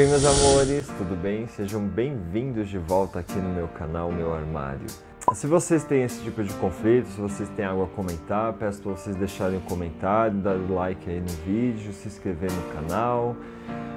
Oi 0.00 0.06
meus 0.06 0.24
amores, 0.24 0.86
tudo 0.96 1.14
bem? 1.14 1.46
Sejam 1.46 1.86
bem-vindos 1.86 2.70
de 2.70 2.78
volta 2.78 3.18
aqui 3.18 3.34
no 3.34 3.50
meu 3.50 3.68
canal, 3.68 4.10
meu 4.10 4.32
armário. 4.32 4.86
Se 5.34 5.46
vocês 5.46 5.84
têm 5.84 6.02
esse 6.02 6.22
tipo 6.22 6.42
de 6.42 6.50
conflito, 6.54 7.08
se 7.08 7.20
vocês 7.20 7.46
têm 7.50 7.66
algo 7.66 7.84
a 7.84 7.86
comentar, 7.88 8.54
peço 8.54 8.80
para 8.80 8.92
vocês 8.92 9.14
deixarem 9.16 9.58
um 9.58 9.60
comentário, 9.60 10.38
dar 10.38 10.54
like 10.54 11.10
aí 11.10 11.20
no 11.20 11.28
vídeo, 11.44 11.92
se 11.92 12.08
inscrever 12.08 12.50
no 12.50 12.62
canal. 12.72 13.36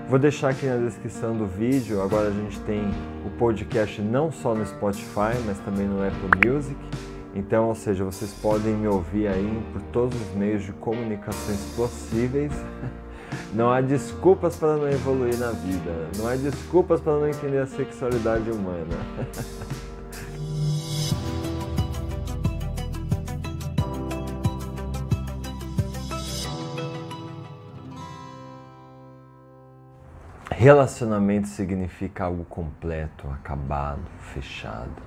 Vou 0.10 0.20
deixar 0.20 0.50
aqui 0.50 0.66
na 0.66 0.76
descrição 0.86 1.34
do 1.34 1.47
vídeo, 1.47 2.02
agora 2.02 2.27
a 2.27 2.34
gente 2.34 2.59
tem 2.64 2.84
o 3.25 3.30
podcast 3.38 4.02
não 4.02 4.34
só 4.34 4.54
no 4.54 4.66
Spotify, 4.66 5.39
mas 5.46 5.57
também 5.59 5.88
no 5.88 6.05
Apple 6.05 6.46
Music. 6.46 6.77
Então, 7.34 7.70
ou 7.70 7.75
seja, 7.75 8.04
vocês 8.04 8.34
podem 8.41 8.73
me 8.73 8.88
ouvir 8.89 9.30
aí 9.30 9.64
por 9.71 9.82
todos 9.93 10.21
os 10.21 10.36
meios 10.36 10.62
de 10.62 10.73
comunicações 10.73 11.73
possíveis. 11.73 12.52
Não 13.56 13.72
há 13.72 13.80
desculpas 13.80 14.58
para 14.58 14.76
não 14.76 14.90
evoluir 14.90 15.38
na 15.38 15.52
vida. 15.52 16.10
Não 16.18 16.28
há 16.28 16.36
desculpas 16.36 17.00
para 17.00 17.14
não 17.14 17.30
entender 17.30 17.60
a 17.60 17.66
sexualidade 17.66 18.52
humana. 18.52 18.86
Relacionamento 30.52 31.48
significa 31.48 32.26
algo 32.26 32.44
completo, 32.44 33.26
acabado, 33.30 34.02
fechado. 34.34 35.02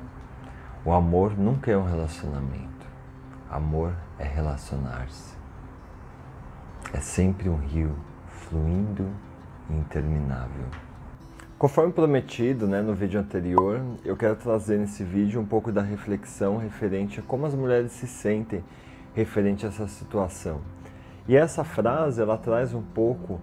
O 0.86 0.92
amor 0.94 1.36
nunca 1.36 1.70
é 1.70 1.76
um 1.76 1.84
relacionamento. 1.84 2.86
Amor 3.50 3.92
é 4.18 4.24
relacionar-se. 4.24 5.36
É 6.94 7.00
sempre 7.00 7.50
um 7.50 7.56
rio 7.56 8.07
fluindo 8.48 9.06
e 9.68 9.74
interminável. 9.74 10.64
Conforme 11.58 11.92
prometido 11.92 12.66
né, 12.66 12.80
no 12.80 12.94
vídeo 12.94 13.20
anterior, 13.20 13.80
eu 14.04 14.16
quero 14.16 14.36
trazer 14.36 14.78
nesse 14.78 15.02
vídeo 15.02 15.40
um 15.40 15.44
pouco 15.44 15.72
da 15.72 15.82
reflexão 15.82 16.56
referente 16.56 17.20
a 17.20 17.22
como 17.22 17.46
as 17.46 17.54
mulheres 17.54 17.92
se 17.92 18.06
sentem 18.06 18.64
referente 19.14 19.66
a 19.66 19.68
essa 19.68 19.88
situação. 19.88 20.60
E 21.26 21.36
essa 21.36 21.64
frase 21.64 22.22
ela 22.22 22.38
traz 22.38 22.72
um 22.72 22.82
pouco 22.82 23.40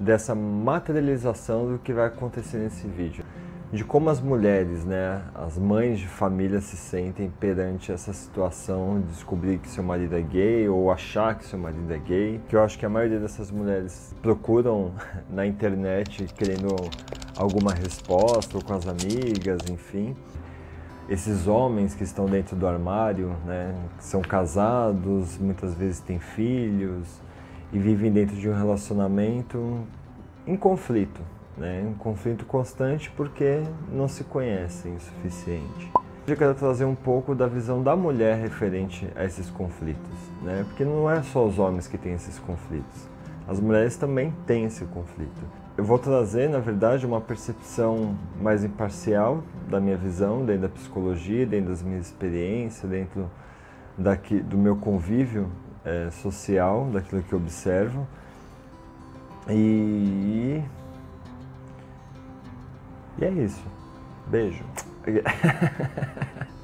dessa 0.00 0.34
materialização 0.34 1.72
do 1.72 1.78
que 1.78 1.92
vai 1.92 2.06
acontecer 2.06 2.58
nesse 2.58 2.86
vídeo 2.88 3.24
de 3.70 3.84
como 3.84 4.08
as 4.08 4.18
mulheres, 4.18 4.82
né, 4.86 5.22
as 5.34 5.58
mães 5.58 5.98
de 5.98 6.08
família 6.08 6.58
se 6.58 6.74
sentem 6.74 7.30
perante 7.38 7.92
essa 7.92 8.14
situação 8.14 8.98
de 9.00 9.08
descobrir 9.08 9.58
que 9.58 9.68
seu 9.68 9.84
marido 9.84 10.16
é 10.16 10.22
gay 10.22 10.66
ou 10.70 10.90
achar 10.90 11.36
que 11.36 11.44
seu 11.44 11.58
marido 11.58 11.92
é 11.92 11.98
gay. 11.98 12.40
Que 12.48 12.56
eu 12.56 12.62
acho 12.62 12.78
que 12.78 12.86
a 12.86 12.88
maioria 12.88 13.20
dessas 13.20 13.50
mulheres 13.50 14.14
procuram 14.22 14.92
na 15.28 15.46
internet 15.46 16.26
querendo 16.34 16.74
alguma 17.36 17.74
resposta 17.74 18.56
ou 18.56 18.64
com 18.64 18.72
as 18.72 18.88
amigas, 18.88 19.60
enfim. 19.70 20.16
Esses 21.06 21.46
homens 21.46 21.94
que 21.94 22.04
estão 22.04 22.24
dentro 22.24 22.56
do 22.56 22.66
armário, 22.66 23.36
né, 23.44 23.74
que 23.98 24.04
são 24.04 24.22
casados, 24.22 25.36
muitas 25.36 25.74
vezes 25.74 26.00
têm 26.00 26.18
filhos 26.18 27.20
e 27.70 27.78
vivem 27.78 28.10
dentro 28.10 28.34
de 28.34 28.48
um 28.48 28.54
relacionamento 28.54 29.86
em 30.46 30.56
conflito, 30.56 31.20
né? 31.58 31.84
um 31.86 31.94
conflito 31.94 32.44
constante 32.46 33.10
porque 33.10 33.62
não 33.92 34.08
se 34.08 34.24
conhecem 34.24 34.94
o 34.94 35.00
suficiente. 35.00 35.90
Eu 36.26 36.36
quero 36.36 36.54
trazer 36.54 36.84
um 36.84 36.94
pouco 36.94 37.34
da 37.34 37.46
visão 37.46 37.82
da 37.82 37.96
mulher 37.96 38.36
referente 38.38 39.08
a 39.16 39.24
esses 39.24 39.50
conflitos, 39.50 40.18
né? 40.42 40.64
porque 40.68 40.84
não 40.84 41.10
é 41.10 41.22
só 41.22 41.46
os 41.46 41.58
homens 41.58 41.86
que 41.86 41.96
têm 41.96 42.12
esses 42.12 42.38
conflitos, 42.38 43.08
as 43.46 43.58
mulheres 43.58 43.96
também 43.96 44.32
têm 44.46 44.64
esse 44.64 44.84
conflito. 44.84 45.40
Eu 45.76 45.84
vou 45.84 45.98
trazer, 45.98 46.50
na 46.50 46.58
verdade, 46.58 47.06
uma 47.06 47.20
percepção 47.20 48.16
mais 48.42 48.64
imparcial 48.64 49.42
da 49.70 49.80
minha 49.80 49.96
visão, 49.96 50.44
dentro 50.44 50.62
da 50.62 50.68
psicologia, 50.68 51.46
dentro 51.46 51.70
das 51.70 51.82
minhas 51.82 52.06
experiências, 52.06 52.90
dentro 52.90 53.30
daqui, 53.96 54.40
do 54.40 54.58
meu 54.58 54.76
convívio 54.76 55.48
é, 55.84 56.10
social, 56.10 56.88
daquilo 56.92 57.22
que 57.22 57.32
eu 57.32 57.38
observo. 57.38 58.06
E 59.48 60.60
e 63.18 63.24
é 63.24 63.30
isso. 63.30 63.62
Beijo. 64.26 64.64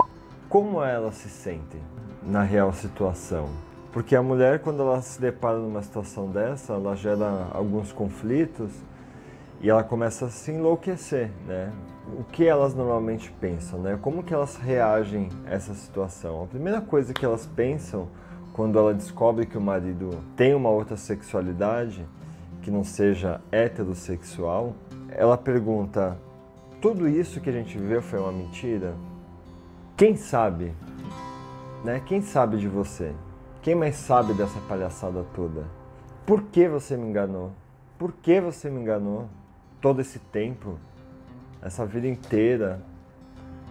Como 0.49 0.83
elas 0.83 1.17
se 1.17 1.29
sentem 1.29 1.81
na 2.23 2.43
real 2.43 2.73
situação? 2.73 3.49
Porque 3.93 4.17
a 4.17 4.23
mulher, 4.23 4.61
quando 4.61 4.83
ela 4.83 5.01
se 5.01 5.21
depara 5.21 5.59
numa 5.59 5.83
situação 5.83 6.31
dessa, 6.31 6.75
ela 6.75 6.97
gera 6.97 7.49
alguns 7.53 7.93
conflitos 7.93 8.71
e 9.61 9.71
ela 9.71 9.83
começa 9.83 10.27
a 10.27 10.29
se 10.29 10.51
enlouquecer, 10.51 11.31
né? 11.47 11.73
O 12.19 12.25
que 12.25 12.47
elas 12.47 12.75
normalmente 12.75 13.33
pensam, 13.41 13.81
né? 13.81 13.99
Como 14.03 14.23
que 14.23 14.35
elas 14.35 14.57
reagem 14.57 15.31
a 15.47 15.55
essa 15.55 15.75
situação? 15.75 16.43
A 16.43 16.47
primeira 16.47 16.81
coisa 16.81 17.15
que 17.15 17.25
elas 17.25 17.47
pensam 17.47 18.09
quando 18.53 18.79
ela 18.79 18.93
descobre 18.93 19.47
que 19.47 19.57
o 19.57 19.61
marido 19.61 20.11
tem 20.37 20.55
uma 20.55 20.69
outra 20.69 20.97
sexualidade, 20.97 22.07
que 22.63 22.71
não 22.71 22.85
seja 22.85 23.41
heterossexual, 23.51 24.75
ela 25.09 25.39
pergunta: 25.39 26.19
tudo 26.85 27.09
isso 27.09 27.41
que 27.41 27.49
a 27.49 27.53
gente 27.55 27.79
viveu 27.79 28.03
foi 28.03 28.19
uma 28.19 28.31
mentira? 28.31 28.95
Quem 29.97 30.17
sabe? 30.17 30.75
Né? 31.83 32.03
Quem 32.05 32.21
sabe 32.21 32.59
de 32.59 32.69
você? 32.69 33.11
Quem 33.63 33.75
mais 33.75 33.97
sabe 33.97 34.35
dessa 34.35 34.61
palhaçada 34.69 35.25
toda? 35.35 35.65
Por 36.27 36.43
que 36.43 36.69
você 36.69 36.95
me 36.95 37.09
enganou? 37.09 37.53
Por 37.99 38.13
que 38.13 38.39
você 38.39 38.69
me 38.69 38.83
enganou 38.83 39.31
todo 39.81 40.03
esse 40.03 40.19
tempo? 40.19 40.79
Essa 41.63 41.87
vida 41.87 42.07
inteira? 42.07 42.83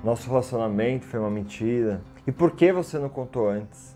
Nosso 0.04 0.28
relacionamento 0.28 1.06
foi 1.06 1.20
uma 1.20 1.30
mentira. 1.30 2.02
E 2.26 2.32
por 2.32 2.50
que 2.50 2.74
você 2.74 2.98
não 2.98 3.10
contou 3.10 3.48
antes? 3.48 3.96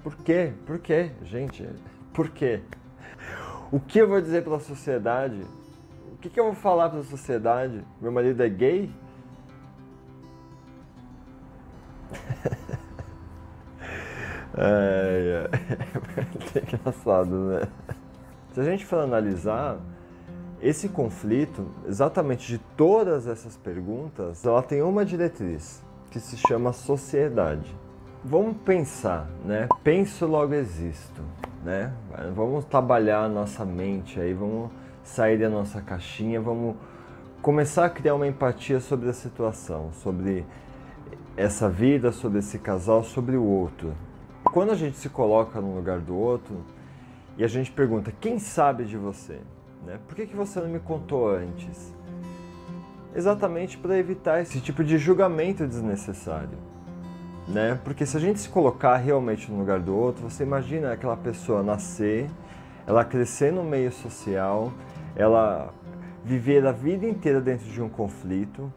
Por 0.00 0.14
quê? 0.18 0.52
Por 0.64 0.78
quê, 0.78 1.10
gente? 1.24 1.68
Por 2.12 2.28
quê? 2.28 2.60
O 3.72 3.80
que 3.80 3.98
eu 3.98 4.06
vou 4.06 4.20
dizer 4.20 4.44
para 4.44 4.54
a 4.54 4.60
sociedade 4.60 5.44
que, 6.24 6.30
que 6.30 6.40
eu 6.40 6.44
vou 6.44 6.54
falar 6.54 6.88
para 6.88 7.00
a 7.00 7.04
sociedade? 7.04 7.84
Meu 8.00 8.10
marido 8.10 8.42
é 8.42 8.48
gay? 8.48 8.90
é, 14.56 15.50
é, 15.52 16.58
é 16.58 16.62
engraçado, 16.62 17.34
né? 17.48 17.68
Se 18.54 18.60
a 18.60 18.64
gente 18.64 18.86
for 18.86 19.00
analisar, 19.00 19.76
esse 20.62 20.88
conflito, 20.88 21.66
exatamente 21.86 22.46
de 22.46 22.58
todas 22.74 23.26
essas 23.26 23.58
perguntas, 23.58 24.46
ela 24.46 24.62
tem 24.62 24.80
uma 24.80 25.04
diretriz, 25.04 25.84
que 26.10 26.18
se 26.18 26.38
chama 26.38 26.72
sociedade. 26.72 27.76
Vamos 28.24 28.56
pensar, 28.64 29.28
né? 29.44 29.68
Penso 29.82 30.26
logo 30.26 30.54
existo, 30.54 31.20
né? 31.62 31.92
Vamos 32.34 32.64
trabalhar 32.64 33.24
a 33.24 33.28
nossa 33.28 33.62
mente 33.66 34.18
aí, 34.18 34.32
vamos 34.32 34.70
sair 35.04 35.38
da 35.38 35.50
nossa 35.50 35.80
caixinha, 35.80 36.40
vamos 36.40 36.74
começar 37.42 37.84
a 37.84 37.90
criar 37.90 38.14
uma 38.14 38.26
empatia 38.26 38.80
sobre 38.80 39.10
a 39.10 39.12
situação, 39.12 39.92
sobre 39.92 40.44
essa 41.36 41.68
vida, 41.68 42.10
sobre 42.10 42.38
esse 42.38 42.58
casal, 42.58 43.04
sobre 43.04 43.36
o 43.36 43.44
outro. 43.44 43.92
Quando 44.42 44.70
a 44.70 44.74
gente 44.74 44.96
se 44.96 45.08
coloca 45.08 45.60
no 45.60 45.74
lugar 45.74 46.00
do 46.00 46.16
outro 46.16 46.56
e 47.36 47.44
a 47.44 47.48
gente 47.48 47.70
pergunta: 47.70 48.12
quem 48.18 48.38
sabe 48.38 48.84
de 48.84 48.96
você? 48.96 49.40
Né? 49.84 49.98
Por 50.08 50.16
que, 50.16 50.26
que 50.26 50.34
você 50.34 50.58
não 50.60 50.68
me 50.68 50.80
contou 50.80 51.28
antes? 51.28 51.92
Exatamente 53.14 53.76
para 53.76 53.96
evitar 53.98 54.40
esse 54.40 54.60
tipo 54.60 54.82
de 54.82 54.96
julgamento 54.96 55.66
desnecessário. 55.66 56.58
Né? 57.46 57.78
Porque 57.84 58.06
se 58.06 58.16
a 58.16 58.20
gente 58.20 58.40
se 58.40 58.48
colocar 58.48 58.96
realmente 58.96 59.52
no 59.52 59.58
lugar 59.58 59.80
do 59.80 59.94
outro, 59.94 60.28
você 60.28 60.42
imagina 60.42 60.92
aquela 60.92 61.16
pessoa 61.16 61.62
nascer, 61.62 62.30
ela 62.86 63.04
crescer 63.04 63.52
no 63.52 63.62
meio 63.62 63.92
social, 63.92 64.72
ela 65.16 65.72
viver 66.24 66.66
a 66.66 66.72
vida 66.72 67.06
inteira 67.06 67.40
dentro 67.40 67.66
de 67.66 67.82
um 67.82 67.88
conflito, 67.88 68.72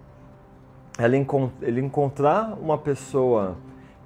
ela 0.98 1.16
ele 1.62 1.82
encontrar 1.82 2.58
uma 2.60 2.78
pessoa 2.78 3.56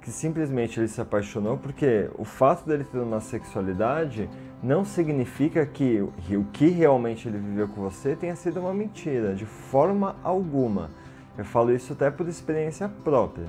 que 0.00 0.10
simplesmente 0.10 0.78
ele 0.78 0.88
se 0.88 1.00
apaixonou, 1.00 1.56
porque 1.56 2.10
o 2.18 2.24
fato 2.24 2.66
dele 2.66 2.84
ter 2.84 2.98
uma 2.98 3.20
sexualidade 3.20 4.28
não 4.62 4.84
significa 4.84 5.64
que 5.64 6.00
o 6.00 6.44
que 6.52 6.68
realmente 6.68 7.28
ele 7.28 7.38
viveu 7.38 7.68
com 7.68 7.80
você 7.80 8.14
tenha 8.14 8.36
sido 8.36 8.60
uma 8.60 8.74
mentira, 8.74 9.34
de 9.34 9.46
forma 9.46 10.16
alguma. 10.22 10.90
Eu 11.38 11.44
falo 11.44 11.72
isso 11.72 11.92
até 11.92 12.10
por 12.10 12.28
experiência 12.28 12.88
própria, 12.88 13.46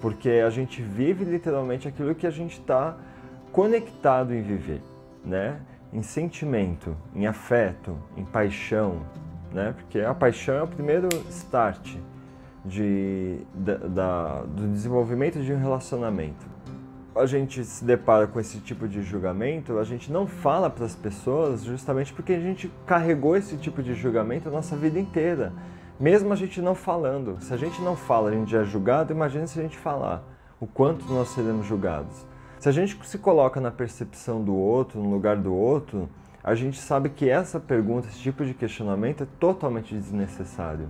porque 0.00 0.30
a 0.30 0.50
gente 0.50 0.80
vive 0.80 1.24
literalmente 1.24 1.86
aquilo 1.86 2.14
que 2.14 2.26
a 2.26 2.30
gente 2.30 2.58
está 2.58 2.96
conectado 3.52 4.32
em 4.32 4.42
viver, 4.42 4.80
né? 5.24 5.60
Em 5.92 6.02
sentimento, 6.02 6.96
em 7.14 7.26
afeto, 7.26 7.96
em 8.16 8.24
paixão, 8.24 9.02
né? 9.52 9.74
Porque 9.76 10.00
a 10.00 10.14
paixão 10.14 10.54
é 10.56 10.62
o 10.62 10.66
primeiro 10.66 11.08
start 11.28 11.96
de, 12.64 13.38
da, 13.54 14.42
do 14.42 14.68
desenvolvimento 14.68 15.40
de 15.40 15.52
um 15.52 15.58
relacionamento. 15.58 16.46
a 17.14 17.26
gente 17.26 17.62
se 17.64 17.84
depara 17.84 18.26
com 18.26 18.40
esse 18.40 18.58
tipo 18.60 18.88
de 18.88 19.02
julgamento, 19.02 19.78
a 19.78 19.84
gente 19.84 20.10
não 20.10 20.26
fala 20.26 20.70
para 20.70 20.86
as 20.86 20.94
pessoas 20.94 21.62
justamente 21.62 22.12
porque 22.12 22.32
a 22.32 22.40
gente 22.40 22.72
carregou 22.86 23.36
esse 23.36 23.56
tipo 23.58 23.82
de 23.82 23.94
julgamento 23.94 24.48
a 24.48 24.52
nossa 24.52 24.76
vida 24.76 24.98
inteira. 24.98 25.52
Mesmo 26.00 26.32
a 26.32 26.36
gente 26.36 26.60
não 26.62 26.74
falando. 26.74 27.36
Se 27.40 27.52
a 27.52 27.56
gente 27.56 27.80
não 27.82 27.94
fala, 27.94 28.30
a 28.30 28.32
gente 28.32 28.56
é 28.56 28.64
julgado, 28.64 29.12
imagine 29.12 29.46
se 29.46 29.58
a 29.60 29.62
gente 29.62 29.76
falar 29.76 30.24
o 30.58 30.66
quanto 30.66 31.04
nós 31.12 31.28
seremos 31.28 31.66
julgados. 31.66 32.26
Se 32.62 32.68
a 32.68 32.72
gente 32.72 32.96
se 33.04 33.18
coloca 33.18 33.60
na 33.60 33.72
percepção 33.72 34.40
do 34.40 34.54
outro, 34.54 35.02
no 35.02 35.10
lugar 35.10 35.36
do 35.36 35.52
outro, 35.52 36.08
a 36.44 36.54
gente 36.54 36.78
sabe 36.78 37.08
que 37.08 37.28
essa 37.28 37.58
pergunta, 37.58 38.06
esse 38.06 38.20
tipo 38.20 38.44
de 38.44 38.54
questionamento 38.54 39.24
é 39.24 39.26
totalmente 39.40 39.92
desnecessário. 39.92 40.88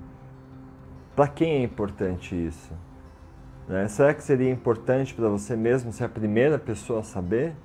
Para 1.16 1.26
quem 1.28 1.52
é 1.52 1.62
importante 1.62 2.34
isso? 2.34 2.74
Né? 3.66 3.88
Será 3.88 4.12
que 4.12 4.22
seria 4.22 4.50
importante 4.50 5.14
para 5.14 5.30
você 5.30 5.56
mesmo 5.56 5.94
ser 5.94 6.04
a 6.04 6.08
primeira 6.10 6.58
pessoa 6.58 7.00
a 7.00 7.02
saber? 7.02 7.56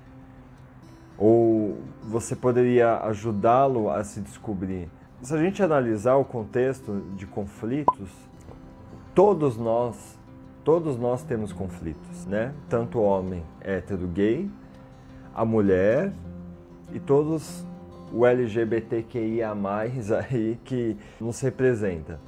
Ou 1.18 1.78
você 2.02 2.34
poderia 2.34 3.00
ajudá-lo 3.00 3.90
a 3.90 4.06
se 4.06 4.22
descobrir? 4.22 4.90
Se 5.22 5.36
a 5.36 5.38
gente 5.38 5.62
analisar 5.62 6.16
o 6.16 6.24
contexto 6.24 7.02
de 7.18 7.28
conflitos, 7.28 8.10
todos 9.14 9.58
nós, 9.58 10.17
todos 10.68 10.98
nós 10.98 11.24
temos 11.24 11.54
conflitos, 11.54 12.26
né? 12.26 12.54
Tanto 12.68 13.00
o 13.00 13.02
homem 13.02 13.42
hétero 13.62 14.06
gay, 14.06 14.52
a 15.34 15.46
mulher 15.46 16.12
e 16.92 17.00
todos 17.00 17.66
o 18.12 18.26
LGBTQIA+, 18.26 19.56
aí 20.28 20.60
que 20.66 20.98
nos 21.22 21.40
representa. 21.40 22.20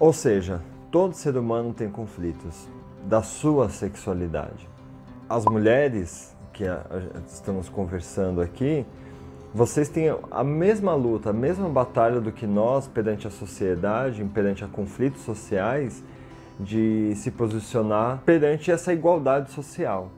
Ou 0.00 0.10
seja, 0.10 0.62
todo 0.90 1.12
ser 1.12 1.36
humano 1.36 1.74
tem 1.74 1.90
conflitos 1.90 2.66
da 3.04 3.20
sua 3.20 3.68
sexualidade. 3.68 4.66
As 5.28 5.44
mulheres 5.44 6.34
que 6.54 6.64
estamos 7.26 7.68
conversando 7.68 8.40
aqui, 8.40 8.86
vocês 9.52 9.90
têm 9.90 10.16
a 10.30 10.42
mesma 10.42 10.94
luta, 10.94 11.28
a 11.28 11.34
mesma 11.34 11.68
batalha 11.68 12.22
do 12.22 12.32
que 12.32 12.46
nós 12.46 12.88
perante 12.88 13.26
a 13.26 13.30
sociedade, 13.30 14.24
perante 14.32 14.64
a 14.64 14.66
conflitos 14.66 15.20
sociais, 15.20 16.02
de 16.58 17.14
se 17.16 17.30
posicionar 17.30 18.22
perante 18.24 18.70
essa 18.70 18.92
igualdade 18.92 19.50
social, 19.50 20.10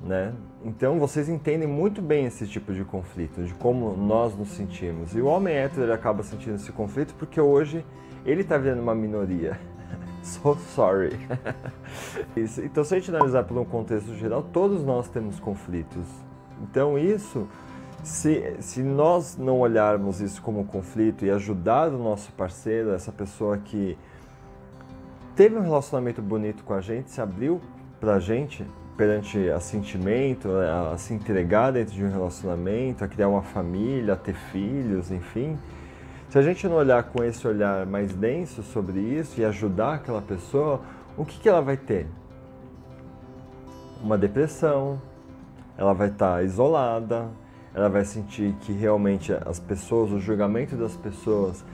né? 0.00 0.32
Então 0.64 0.98
vocês 0.98 1.28
entendem 1.28 1.66
muito 1.66 2.00
bem 2.00 2.26
esse 2.26 2.46
tipo 2.46 2.72
de 2.72 2.84
conflito, 2.84 3.42
de 3.42 3.54
como 3.54 3.96
nós 3.96 4.36
nos 4.36 4.50
sentimos. 4.50 5.14
E 5.14 5.20
o 5.20 5.26
homem 5.26 5.54
hétero 5.54 5.92
acaba 5.92 6.22
sentindo 6.22 6.56
esse 6.56 6.70
conflito 6.70 7.14
porque 7.18 7.40
hoje 7.40 7.84
ele 8.24 8.42
está 8.42 8.58
vendo 8.58 8.80
uma 8.80 8.94
minoria. 8.94 9.58
So 10.22 10.54
sorry. 10.74 11.18
então, 12.36 12.84
se 12.84 12.94
a 12.94 12.98
gente 12.98 13.10
analisar 13.10 13.42
por 13.44 13.56
um 13.56 13.64
contexto 13.64 14.14
geral, 14.16 14.42
todos 14.42 14.84
nós 14.84 15.08
temos 15.08 15.40
conflitos. 15.40 16.04
Então, 16.62 16.98
isso, 16.98 17.48
se, 18.02 18.54
se 18.60 18.82
nós 18.82 19.38
não 19.38 19.60
olharmos 19.60 20.20
isso 20.20 20.42
como 20.42 20.66
conflito 20.66 21.24
e 21.24 21.30
ajudar 21.30 21.88
o 21.88 21.96
nosso 21.96 22.32
parceiro, 22.32 22.92
essa 22.92 23.10
pessoa 23.10 23.56
que 23.56 23.96
teve 25.34 25.56
um 25.56 25.62
relacionamento 25.62 26.20
bonito 26.20 26.64
com 26.64 26.74
a 26.74 26.80
gente, 26.80 27.10
se 27.10 27.20
abriu 27.20 27.60
pra 28.00 28.18
gente 28.18 28.64
perante 28.96 29.48
a 29.50 29.60
sentimento, 29.60 30.48
a 30.92 30.96
se 30.98 31.14
entregar 31.14 31.72
dentro 31.72 31.94
de 31.94 32.04
um 32.04 32.10
relacionamento, 32.10 33.02
a 33.02 33.08
criar 33.08 33.28
uma 33.28 33.42
família, 33.42 34.12
a 34.12 34.16
ter 34.16 34.34
filhos, 34.34 35.10
enfim 35.10 35.56
se 36.30 36.38
a 36.38 36.42
gente 36.42 36.68
não 36.68 36.76
olhar 36.76 37.02
com 37.02 37.24
esse 37.24 37.44
olhar 37.44 37.84
mais 37.86 38.14
denso 38.14 38.62
sobre 38.62 39.00
isso 39.00 39.40
e 39.40 39.44
ajudar 39.44 39.94
aquela 39.94 40.22
pessoa, 40.22 40.80
o 41.16 41.24
que, 41.24 41.40
que 41.40 41.48
ela 41.48 41.60
vai 41.60 41.76
ter? 41.76 42.06
Uma 44.00 44.16
depressão, 44.16 45.02
ela 45.76 45.92
vai 45.92 46.06
estar 46.06 46.36
tá 46.36 46.42
isolada, 46.44 47.28
ela 47.74 47.88
vai 47.88 48.04
sentir 48.04 48.54
que 48.60 48.72
realmente 48.72 49.32
as 49.44 49.58
pessoas, 49.58 50.12
o 50.12 50.20
julgamento 50.20 50.76
das 50.76 50.94
pessoas 50.94 51.64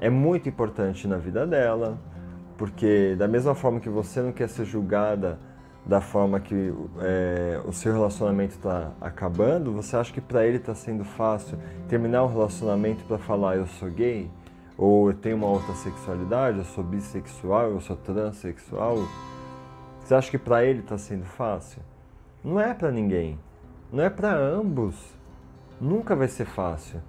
é 0.00 0.08
muito 0.08 0.48
importante 0.48 1.08
na 1.08 1.16
vida 1.16 1.44
dela, 1.44 1.98
porque 2.56 3.14
da 3.16 3.26
mesma 3.26 3.54
forma 3.54 3.80
que 3.80 3.88
você 3.88 4.20
não 4.20 4.32
quer 4.32 4.48
ser 4.48 4.64
julgada 4.64 5.38
da 5.84 6.00
forma 6.00 6.40
que 6.40 6.72
é, 7.00 7.60
o 7.66 7.72
seu 7.72 7.92
relacionamento 7.92 8.54
está 8.54 8.92
acabando, 9.00 9.72
você 9.72 9.96
acha 9.96 10.12
que 10.12 10.20
para 10.20 10.46
ele 10.46 10.56
está 10.56 10.74
sendo 10.74 11.04
fácil 11.04 11.58
terminar 11.88 12.22
o 12.22 12.26
relacionamento 12.26 13.04
para 13.04 13.18
falar 13.18 13.56
eu 13.56 13.66
sou 13.66 13.90
gay? 13.90 14.30
Ou 14.76 15.10
eu 15.10 15.14
tenho 15.14 15.36
uma 15.36 15.46
outra 15.46 15.74
sexualidade, 15.74 16.58
eu 16.58 16.64
sou 16.64 16.82
bissexual, 16.82 17.70
eu 17.70 17.80
sou 17.80 17.96
transexual? 17.96 18.96
Você 20.00 20.14
acha 20.14 20.30
que 20.30 20.38
para 20.38 20.64
ele 20.64 20.80
está 20.80 20.98
sendo 20.98 21.24
fácil? 21.24 21.80
Não 22.42 22.60
é 22.60 22.74
para 22.74 22.90
ninguém. 22.90 23.38
Não 23.92 24.02
é 24.02 24.10
para 24.10 24.36
ambos. 24.36 24.96
Nunca 25.80 26.16
vai 26.16 26.28
ser 26.28 26.44
fácil. 26.44 27.00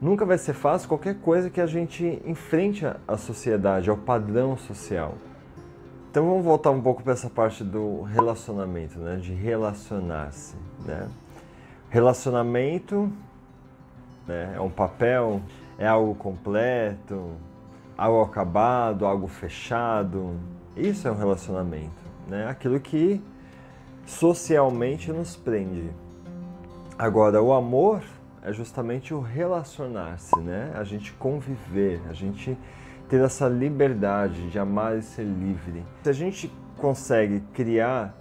Nunca 0.00 0.24
vai 0.24 0.38
ser 0.38 0.52
fácil 0.52 0.88
qualquer 0.88 1.16
coisa 1.16 1.50
que 1.50 1.60
a 1.60 1.66
gente 1.66 2.22
enfrente 2.24 2.86
a 3.06 3.16
sociedade, 3.16 3.90
ao 3.90 3.96
padrão 3.96 4.56
social. 4.56 5.14
Então 6.10 6.24
vamos 6.24 6.44
voltar 6.44 6.70
um 6.70 6.80
pouco 6.80 7.02
para 7.02 7.12
essa 7.12 7.28
parte 7.28 7.64
do 7.64 8.02
relacionamento, 8.02 8.98
né? 8.98 9.16
De 9.16 9.32
relacionar-se, 9.32 10.56
né? 10.86 11.08
Relacionamento 11.90 13.12
né? 14.26 14.54
é 14.56 14.60
um 14.60 14.70
papel, 14.70 15.42
é 15.76 15.86
algo 15.86 16.14
completo, 16.14 17.32
algo 17.96 18.22
acabado, 18.22 19.04
algo 19.04 19.26
fechado. 19.26 20.38
Isso 20.76 21.08
é 21.08 21.10
um 21.10 21.16
relacionamento, 21.16 21.90
né? 22.28 22.48
Aquilo 22.48 22.78
que 22.78 23.20
socialmente 24.06 25.10
nos 25.12 25.34
prende. 25.34 25.90
Agora, 26.96 27.42
o 27.42 27.52
amor 27.52 28.02
é 28.48 28.52
justamente 28.52 29.12
o 29.12 29.20
relacionar-se, 29.20 30.38
né? 30.40 30.72
A 30.74 30.82
gente 30.82 31.12
conviver, 31.12 32.00
a 32.08 32.14
gente 32.14 32.56
ter 33.06 33.20
essa 33.20 33.46
liberdade 33.46 34.50
de 34.50 34.58
amar 34.58 34.96
e 34.96 35.02
ser 35.02 35.24
livre. 35.24 35.84
Se 36.02 36.08
a 36.08 36.12
gente 36.14 36.50
consegue 36.78 37.40
criar. 37.52 38.14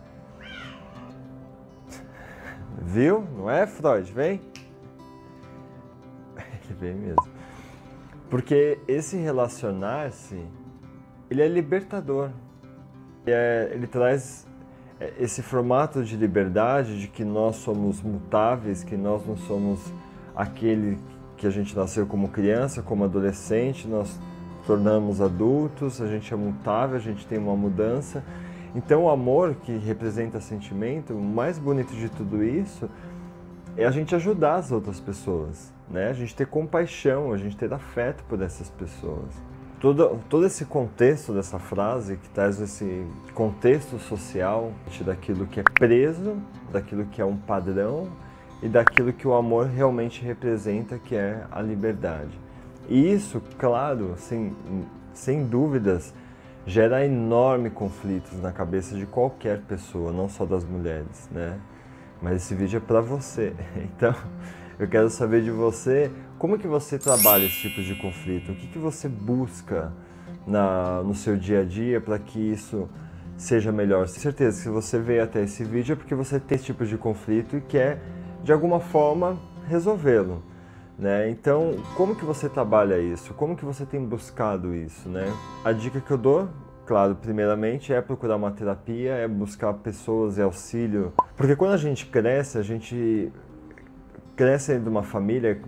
Viu? 2.81 3.25
Não 3.37 3.49
é, 3.49 3.65
Freud? 3.65 4.11
Vem? 4.11 4.41
Ele 6.35 6.73
vem 6.77 6.95
mesmo. 6.95 7.27
Porque 8.29 8.79
esse 8.85 9.15
relacionar-se, 9.15 10.43
ele 11.29 11.41
é 11.41 11.47
libertador. 11.47 12.31
Ele, 13.25 13.33
é, 13.33 13.71
ele 13.73 13.87
traz 13.87 14.45
é, 14.99 15.13
esse 15.17 15.41
formato 15.41 16.03
de 16.03 16.17
liberdade 16.17 16.99
de 16.99 17.07
que 17.07 17.23
nós 17.23 17.55
somos 17.55 18.01
mutáveis, 18.01 18.83
que 18.83 18.97
nós 18.97 19.25
não 19.25 19.37
somos 19.37 19.79
aquele 20.37 20.99
que 21.35 21.47
a 21.47 21.49
gente 21.49 21.75
nasceu 21.75 22.05
como 22.05 22.29
criança, 22.29 22.83
como 22.83 23.03
adolescente, 23.03 23.87
nós 23.87 24.19
tornamos 24.67 25.19
adultos, 25.19 25.99
a 25.99 26.07
gente 26.07 26.31
é 26.31 26.37
mutável, 26.37 26.95
a 26.95 26.99
gente 26.99 27.25
tem 27.25 27.39
uma 27.39 27.55
mudança. 27.55 28.23
Então, 28.75 29.05
o 29.05 29.09
amor, 29.09 29.55
que 29.55 29.75
representa 29.77 30.39
sentimento, 30.39 31.13
o 31.13 31.21
mais 31.21 31.57
bonito 31.57 31.93
de 31.95 32.09
tudo 32.09 32.43
isso 32.43 32.87
é 33.75 33.85
a 33.85 33.91
gente 33.91 34.13
ajudar 34.13 34.55
as 34.55 34.71
outras 34.71 34.99
pessoas, 34.99 35.73
né? 35.89 36.09
A 36.09 36.13
gente 36.13 36.35
ter 36.35 36.47
compaixão, 36.47 37.31
a 37.31 37.37
gente 37.37 37.55
ter 37.55 37.71
afeto 37.73 38.23
por 38.25 38.41
essas 38.41 38.69
pessoas. 38.69 39.29
Todo, 39.79 40.19
todo 40.27 40.45
esse 40.45 40.65
contexto 40.65 41.33
dessa 41.33 41.59
frase, 41.59 42.17
que 42.17 42.29
traz 42.29 42.59
esse 42.59 43.05
contexto 43.33 43.99
social 43.99 44.71
daquilo 45.05 45.45
que 45.45 45.59
é 45.59 45.63
preso, 45.63 46.37
daquilo 46.71 47.05
que 47.05 47.21
é 47.21 47.25
um 47.25 47.37
padrão 47.37 48.07
e 48.61 48.67
daquilo 48.67 49.13
que 49.13 49.27
o 49.27 49.33
amor 49.33 49.67
realmente 49.67 50.23
representa, 50.23 50.97
que 50.97 51.15
é 51.15 51.45
a 51.51 51.61
liberdade. 51.61 52.39
E 52.89 53.11
isso, 53.11 53.41
claro, 53.57 54.15
sem, 54.17 54.55
sem 55.13 55.45
dúvidas, 55.45 56.13
gera 56.65 57.05
enormes 57.05 57.71
conflitos 57.73 58.41
na 58.41 58.51
cabeça 58.51 58.95
de 58.95 59.05
qualquer 59.05 59.61
pessoa, 59.61 60.11
não 60.11 60.27
só 60.27 60.45
das 60.45 60.63
mulheres, 60.65 61.29
né? 61.31 61.59
Mas 62.21 62.43
esse 62.43 62.55
vídeo 62.55 62.77
é 62.77 62.79
para 62.79 63.01
você. 63.01 63.53
Então, 63.77 64.13
eu 64.79 64.87
quero 64.87 65.09
saber 65.09 65.41
de 65.41 65.49
você, 65.49 66.11
como 66.37 66.57
que 66.59 66.67
você 66.67 66.99
trabalha 66.99 67.45
esse 67.45 67.61
tipo 67.61 67.81
de 67.81 67.95
conflito? 67.95 68.51
O 68.51 68.55
que, 68.55 68.67
que 68.67 68.77
você 68.77 69.09
busca 69.09 69.91
na, 70.45 71.01
no 71.03 71.15
seu 71.15 71.35
dia 71.35 71.61
a 71.61 71.63
dia 71.63 71.99
para 71.99 72.19
que 72.19 72.39
isso 72.39 72.87
seja 73.37 73.71
melhor? 73.71 74.05
Tenho 74.07 74.19
certeza 74.19 74.57
que 74.57 74.63
se 74.63 74.69
você 74.69 74.99
veio 74.99 75.23
até 75.23 75.43
esse 75.43 75.63
vídeo 75.63 75.93
é 75.93 75.95
porque 75.95 76.13
você 76.13 76.39
tem 76.39 76.55
esse 76.55 76.65
tipo 76.65 76.85
de 76.85 76.95
conflito 76.95 77.57
e 77.57 77.61
quer, 77.61 77.99
de 78.47 78.53
alguma 78.53 78.79
forma, 78.79 79.37
resolvê-lo. 79.67 80.41
Né? 80.97 81.29
Então, 81.29 81.75
como 81.97 82.15
que 82.15 82.23
você 82.23 82.47
trabalha 82.47 82.97
isso? 82.97 83.33
Como 83.33 83.57
que 83.57 83.65
você 83.65 83.85
tem 83.85 84.01
buscado 84.01 84.73
isso? 84.73 85.09
Né? 85.09 85.25
A 85.65 85.73
dica 85.73 85.99
que 85.99 86.09
eu 86.09 86.17
dou, 86.17 86.47
claro, 86.85 87.13
primeiramente 87.15 87.91
é 87.91 88.01
procurar 88.01 88.37
uma 88.37 88.49
terapia, 88.49 89.15
é 89.15 89.27
buscar 89.27 89.73
pessoas 89.73 90.37
e 90.37 90.41
auxílio. 90.41 91.11
Porque 91.35 91.57
quando 91.57 91.73
a 91.73 91.77
gente 91.77 92.05
cresce, 92.05 92.57
a 92.57 92.61
gente 92.61 93.33
cresce 94.37 94.69
dentro 94.69 94.85
de 94.85 94.89
uma 94.91 95.03
família, 95.03 95.61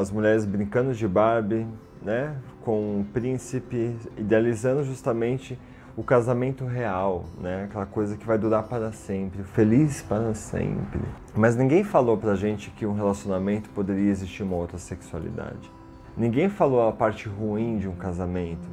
as 0.00 0.12
mulheres 0.12 0.44
brincando 0.44 0.94
de 0.94 1.08
Barbie, 1.08 1.66
né? 2.00 2.36
com 2.62 3.00
um 3.00 3.04
príncipe, 3.12 3.96
idealizando 4.16 4.84
justamente 4.84 5.58
o 5.96 6.02
casamento 6.02 6.64
real, 6.64 7.24
né? 7.40 7.64
Aquela 7.64 7.86
coisa 7.86 8.16
que 8.16 8.26
vai 8.26 8.36
durar 8.36 8.64
para 8.64 8.90
sempre, 8.92 9.44
feliz 9.44 10.02
para 10.02 10.34
sempre. 10.34 11.00
Mas 11.34 11.54
ninguém 11.54 11.84
falou 11.84 12.16
pra 12.16 12.34
gente 12.34 12.70
que 12.70 12.84
um 12.84 12.94
relacionamento 12.94 13.70
poderia 13.70 14.10
existir 14.10 14.42
uma 14.42 14.56
outra 14.56 14.76
sexualidade. 14.76 15.70
Ninguém 16.16 16.48
falou 16.48 16.88
a 16.88 16.92
parte 16.92 17.28
ruim 17.28 17.78
de 17.78 17.88
um 17.88 17.94
casamento, 17.94 18.68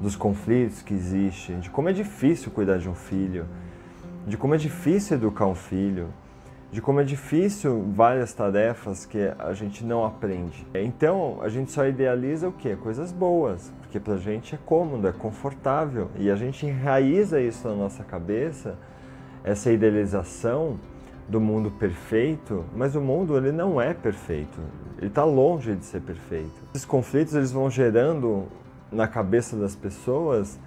dos 0.00 0.14
conflitos 0.14 0.82
que 0.82 0.94
existem, 0.94 1.58
de 1.58 1.70
como 1.70 1.88
é 1.88 1.92
difícil 1.92 2.50
cuidar 2.50 2.78
de 2.78 2.88
um 2.88 2.94
filho, 2.94 3.46
de 4.26 4.36
como 4.36 4.54
é 4.54 4.58
difícil 4.58 5.16
educar 5.16 5.46
um 5.46 5.54
filho, 5.54 6.08
de 6.70 6.82
como 6.82 7.00
é 7.00 7.04
difícil 7.04 7.84
várias 7.94 8.32
tarefas 8.34 9.06
que 9.06 9.32
a 9.38 9.52
gente 9.54 9.84
não 9.84 10.04
aprende. 10.04 10.66
Então, 10.74 11.38
a 11.40 11.48
gente 11.48 11.72
só 11.72 11.86
idealiza 11.86 12.48
o 12.48 12.52
quê? 12.52 12.76
Coisas 12.76 13.10
boas, 13.10 13.72
porque 13.80 13.98
pra 13.98 14.16
gente 14.16 14.54
é 14.54 14.58
cômodo, 14.66 15.08
é 15.08 15.12
confortável, 15.12 16.10
e 16.16 16.30
a 16.30 16.36
gente 16.36 16.66
enraiza 16.66 17.40
isso 17.40 17.66
na 17.66 17.74
nossa 17.74 18.04
cabeça, 18.04 18.76
essa 19.42 19.72
idealização 19.72 20.78
do 21.26 21.40
mundo 21.40 21.70
perfeito, 21.70 22.64
mas 22.74 22.94
o 22.94 23.00
mundo 23.00 23.36
ele 23.36 23.52
não 23.52 23.80
é 23.80 23.94
perfeito. 23.94 24.58
Ele 24.98 25.08
está 25.08 25.24
longe 25.24 25.74
de 25.74 25.84
ser 25.84 26.00
perfeito. 26.00 26.54
Esses 26.74 26.86
conflitos 26.86 27.34
eles 27.34 27.52
vão 27.52 27.70
gerando 27.70 28.46
na 28.90 29.06
cabeça 29.06 29.56
das 29.56 29.74
pessoas 29.74 30.58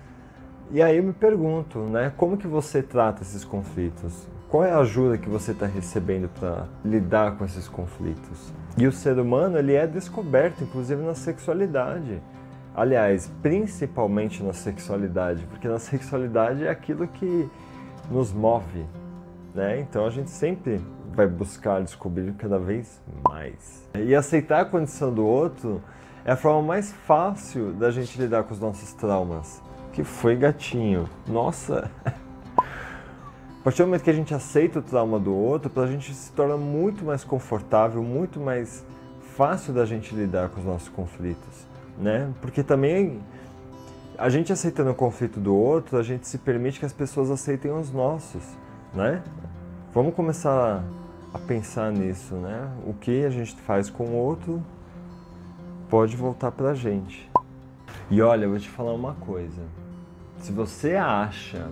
e 0.74 0.82
aí 0.82 0.98
eu 0.98 1.04
me 1.04 1.12
pergunto, 1.12 1.80
né, 1.80 2.14
como 2.16 2.38
que 2.38 2.48
você 2.48 2.82
trata 2.82 3.24
esses 3.24 3.44
conflitos? 3.44 4.26
Qual 4.48 4.64
é 4.64 4.72
a 4.72 4.78
ajuda 4.78 5.18
que 5.18 5.28
você 5.28 5.52
está 5.52 5.66
recebendo 5.66 6.30
para 6.30 6.66
lidar 6.84 7.38
com 7.38 7.44
esses 7.44 7.68
conflitos? 7.68 8.54
E 8.78 8.88
o 8.88 8.92
ser 8.92 9.20
humano 9.20 9.58
ele 9.58 9.74
é 9.74 9.86
descoberto, 9.86 10.64
inclusive 10.64 11.02
na 11.04 11.14
sexualidade. 11.14 12.22
Aliás, 12.74 13.30
principalmente 13.42 14.42
na 14.42 14.54
sexualidade, 14.54 15.46
porque 15.50 15.68
na 15.68 15.80
sexualidade 15.80 16.66
é 16.66 16.70
aquilo 16.70 17.06
que 17.06 17.50
nos 18.10 18.32
move, 18.32 18.86
né? 19.54 19.78
Então 19.82 20.06
a 20.06 20.10
gente 20.10 20.30
sempre 20.30 20.80
vai 21.14 21.28
buscar 21.28 21.82
descobrir 21.82 22.32
cada 22.34 22.58
vez 22.58 23.02
mais. 23.28 23.90
E 23.94 24.16
aceitar 24.16 24.62
a 24.62 24.66
condição 24.66 25.14
do 25.14 25.26
outro 25.26 25.82
é 26.24 26.32
a 26.32 26.38
forma 26.38 26.62
mais 26.66 26.94
fácil 26.94 27.74
da 27.74 27.92
gente 27.92 28.18
lidar 28.18 28.44
com 28.44 28.54
os 28.54 28.60
nossos 28.60 28.94
traumas 28.94 29.62
que 29.92 30.04
foi 30.04 30.36
gatinho. 30.36 31.10
Nossa! 31.28 31.92
A 32.58 33.64
partir 33.64 33.84
do 33.84 33.86
momento 33.86 34.04
que 34.04 34.10
a 34.10 34.14
gente 34.14 34.34
aceita 34.34 34.80
o 34.80 34.82
trauma 34.82 35.20
do 35.20 35.32
outro, 35.32 35.72
a 35.80 35.86
gente 35.86 36.12
se 36.16 36.32
torna 36.32 36.58
muito 36.58 37.06
mais 37.06 37.24
confortável, 37.24 38.02
muito 38.02 38.40
mais 38.40 38.84
fácil 39.36 39.72
da 39.72 39.86
gente 39.86 40.16
lidar 40.16 40.50
com 40.50 40.60
os 40.60 40.66
nossos 40.66 40.90
conflitos, 40.90 41.68
né? 41.96 42.34
Porque 42.42 42.64
também 42.64 43.20
a 44.18 44.30
gente 44.30 44.52
aceitando 44.52 44.90
o 44.90 44.96
conflito 44.96 45.40
do 45.40 45.56
outro, 45.56 45.98
a 46.00 46.04
gente 46.04 46.28
se 46.28 46.40
permite 46.40 46.80
que 46.80 46.86
as 46.88 46.94
pessoas 46.94 47.30
aceitem 47.30 47.72
os 47.72 47.92
nossos, 47.92 48.42
né? 48.96 49.22
Vamos 49.94 50.16
começar 50.16 50.84
a 51.32 51.38
pensar 51.38 51.92
nisso, 51.92 52.34
né? 52.36 52.68
O 52.86 52.94
que 52.96 53.24
a 53.26 53.30
gente 53.30 53.56
faz 53.62 53.92
com 53.92 54.06
o 54.06 54.16
outro 54.16 54.62
pode 55.88 56.16
voltar 56.16 56.52
para 56.52 56.72
a 56.72 56.74
gente. 56.74 57.30
E 58.10 58.22
olha, 58.22 58.46
eu 58.46 58.50
vou 58.50 58.60
te 58.60 58.70
falar 58.70 58.94
uma 58.94 59.14
coisa. 59.14 59.62
Se 60.42 60.52
você 60.52 60.96
acha 60.96 61.70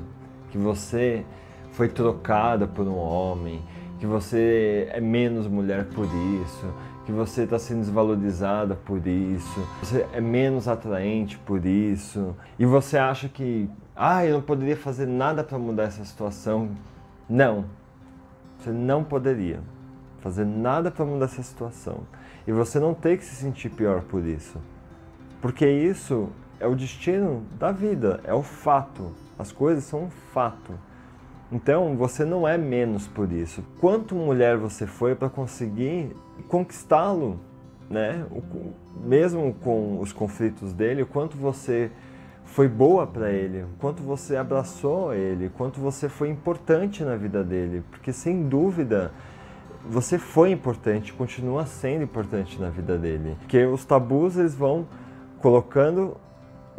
que 0.51 0.57
você 0.57 1.25
foi 1.71 1.89
trocada 1.89 2.67
por 2.67 2.87
um 2.87 2.95
homem, 2.95 3.63
que 3.99 4.05
você 4.05 4.87
é 4.91 5.01
menos 5.01 5.47
mulher 5.47 5.85
por 5.85 6.05
isso, 6.05 6.71
que 7.03 7.11
você 7.11 7.43
está 7.43 7.57
sendo 7.57 7.79
desvalorizada 7.79 8.75
por 8.75 9.05
isso, 9.07 9.67
você 9.81 10.07
é 10.13 10.21
menos 10.21 10.67
atraente 10.67 11.35
por 11.39 11.65
isso, 11.65 12.35
e 12.59 12.65
você 12.65 12.95
acha 12.95 13.27
que, 13.27 13.67
ah, 13.95 14.23
eu 14.23 14.35
não 14.35 14.41
poderia 14.41 14.77
fazer 14.77 15.07
nada 15.07 15.43
para 15.43 15.57
mudar 15.57 15.83
essa 15.85 16.05
situação. 16.05 16.69
Não, 17.27 17.65
você 18.59 18.69
não 18.69 19.03
poderia 19.03 19.61
fazer 20.19 20.45
nada 20.45 20.91
para 20.91 21.05
mudar 21.05 21.25
essa 21.25 21.41
situação. 21.41 22.01
E 22.45 22.51
você 22.51 22.79
não 22.79 22.93
tem 22.93 23.17
que 23.17 23.25
se 23.25 23.33
sentir 23.35 23.69
pior 23.69 24.01
por 24.01 24.23
isso. 24.23 24.59
Porque 25.41 25.67
isso 25.67 26.29
é 26.59 26.67
o 26.67 26.75
destino 26.75 27.43
da 27.57 27.71
vida, 27.71 28.19
é 28.23 28.33
o 28.33 28.43
fato. 28.43 29.11
As 29.37 29.51
coisas 29.51 29.83
são 29.85 30.03
um 30.03 30.09
fato. 30.09 30.73
Então 31.51 31.95
você 31.95 32.25
não 32.25 32.47
é 32.47 32.57
menos 32.57 33.07
por 33.07 33.31
isso. 33.31 33.63
Quanto 33.79 34.13
mulher 34.13 34.57
você 34.57 34.85
foi 34.85 35.15
para 35.15 35.29
conseguir 35.29 36.15
conquistá-lo, 36.47 37.39
né? 37.89 38.25
Mesmo 39.03 39.53
com 39.53 39.99
os 39.99 40.11
conflitos 40.11 40.73
dele, 40.73 41.01
o 41.01 41.07
quanto 41.07 41.37
você 41.37 41.89
foi 42.45 42.67
boa 42.67 43.07
para 43.07 43.31
ele, 43.31 43.63
o 43.63 43.69
quanto 43.79 44.03
você 44.03 44.35
abraçou 44.35 45.13
ele, 45.13 45.47
o 45.47 45.51
quanto 45.51 45.79
você 45.79 46.09
foi 46.09 46.29
importante 46.29 47.03
na 47.03 47.15
vida 47.15 47.43
dele, 47.43 47.83
porque 47.89 48.11
sem 48.11 48.47
dúvida 48.47 49.11
você 49.87 50.17
foi 50.17 50.51
importante, 50.51 51.13
continua 51.13 51.65
sendo 51.65 52.03
importante 52.03 52.59
na 52.59 52.69
vida 52.69 52.97
dele. 52.97 53.35
Porque 53.39 53.65
os 53.65 53.85
tabus 53.85 54.37
eles 54.37 54.53
vão 54.53 54.87
colocando 55.41 56.17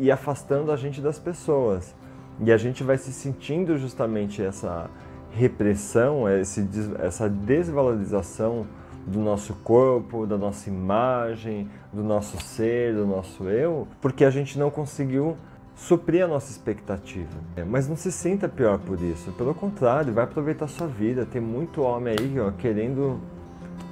e 0.00 0.10
afastando 0.10 0.72
a 0.72 0.76
gente 0.76 1.00
das 1.00 1.18
pessoas. 1.18 1.94
E 2.40 2.50
a 2.50 2.56
gente 2.56 2.82
vai 2.82 2.96
se 2.96 3.12
sentindo 3.12 3.76
justamente 3.76 4.42
essa 4.42 4.88
repressão, 5.30 6.28
esse, 6.28 6.66
essa 6.98 7.28
desvalorização 7.28 8.66
do 9.06 9.20
nosso 9.20 9.54
corpo, 9.62 10.26
da 10.26 10.36
nossa 10.36 10.68
imagem, 10.68 11.68
do 11.92 12.02
nosso 12.02 12.40
ser, 12.42 12.94
do 12.94 13.06
nosso 13.06 13.44
eu, 13.44 13.86
porque 14.00 14.24
a 14.24 14.30
gente 14.30 14.58
não 14.58 14.70
conseguiu 14.70 15.36
suprir 15.76 16.24
a 16.24 16.28
nossa 16.28 16.50
expectativa. 16.50 17.28
Mas 17.66 17.88
não 17.88 17.96
se 17.96 18.10
sinta 18.10 18.48
pior 18.48 18.78
por 18.78 19.00
isso. 19.00 19.32
Pelo 19.32 19.54
contrário, 19.54 20.12
vai 20.12 20.24
aproveitar 20.24 20.68
sua 20.68 20.86
vida. 20.86 21.24
Tem 21.24 21.40
muito 21.40 21.82
homem 21.82 22.14
aí 22.18 22.40
ó, 22.40 22.50
querendo 22.50 23.18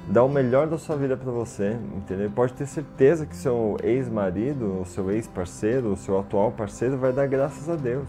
dar 0.09 0.23
o 0.23 0.29
melhor 0.29 0.67
da 0.67 0.77
sua 0.77 0.95
vida 0.95 1.15
para 1.15 1.31
você, 1.31 1.77
entendeu? 1.95 2.31
Pode 2.31 2.53
ter 2.53 2.65
certeza 2.65 3.27
que 3.27 3.35
seu 3.35 3.77
ex-marido, 3.83 4.81
o 4.81 4.85
seu 4.85 5.11
ex-parceiro, 5.11 5.93
o 5.93 5.97
seu 5.97 6.19
atual 6.19 6.51
parceiro 6.51 6.97
vai 6.97 7.13
dar 7.13 7.27
graças 7.27 7.69
a 7.69 7.75
Deus. 7.75 8.07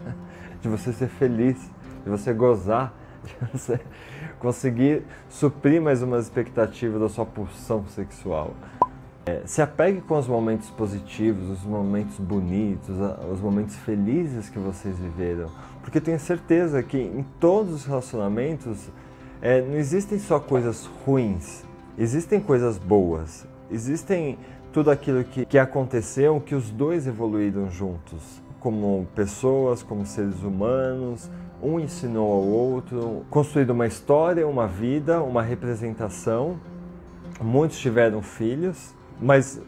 de 0.60 0.68
você 0.68 0.92
ser 0.92 1.08
feliz, 1.08 1.56
de 2.04 2.10
você 2.10 2.34
gozar, 2.34 2.92
de 3.24 3.34
você 3.52 3.80
conseguir 4.38 5.02
suprir 5.30 5.80
mais 5.80 6.02
umas 6.02 6.24
expectativas 6.24 7.00
da 7.00 7.08
sua 7.08 7.24
pulsão 7.24 7.86
sexual. 7.86 8.52
É, 9.24 9.42
se 9.46 9.62
apegue 9.62 10.00
com 10.02 10.18
os 10.18 10.26
momentos 10.26 10.68
positivos, 10.70 11.48
os 11.50 11.64
momentos 11.64 12.18
bonitos, 12.18 12.96
os 13.32 13.40
momentos 13.40 13.76
felizes 13.76 14.48
que 14.48 14.58
vocês 14.58 14.98
viveram, 14.98 15.50
porque 15.82 16.00
tenho 16.00 16.18
certeza 16.18 16.82
que 16.82 16.98
em 16.98 17.24
todos 17.38 17.74
os 17.74 17.86
relacionamentos 17.86 18.88
é, 19.42 19.62
não 19.62 19.76
existem 19.76 20.18
só 20.18 20.38
coisas 20.38 20.88
ruins, 21.04 21.64
existem 21.96 22.40
coisas 22.40 22.76
boas, 22.76 23.46
existem 23.70 24.38
tudo 24.72 24.90
aquilo 24.90 25.24
que, 25.24 25.46
que 25.46 25.58
aconteceu, 25.58 26.40
que 26.40 26.54
os 26.54 26.70
dois 26.70 27.06
evoluíram 27.06 27.70
juntos, 27.70 28.42
como 28.60 29.06
pessoas, 29.14 29.82
como 29.82 30.04
seres 30.04 30.42
humanos, 30.42 31.30
um 31.62 31.78
ensinou 31.80 32.32
ao 32.32 32.42
outro, 32.42 33.24
construído 33.30 33.70
uma 33.70 33.86
história, 33.86 34.46
uma 34.46 34.66
vida, 34.66 35.22
uma 35.22 35.42
representação. 35.42 36.58
Muitos 37.40 37.78
tiveram 37.78 38.22
filhos, 38.22 38.94
mas 39.20 39.60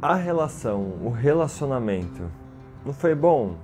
a 0.00 0.14
relação, 0.14 0.80
o 1.02 1.10
relacionamento, 1.10 2.22
não 2.84 2.92
foi 2.92 3.14
bom? 3.14 3.56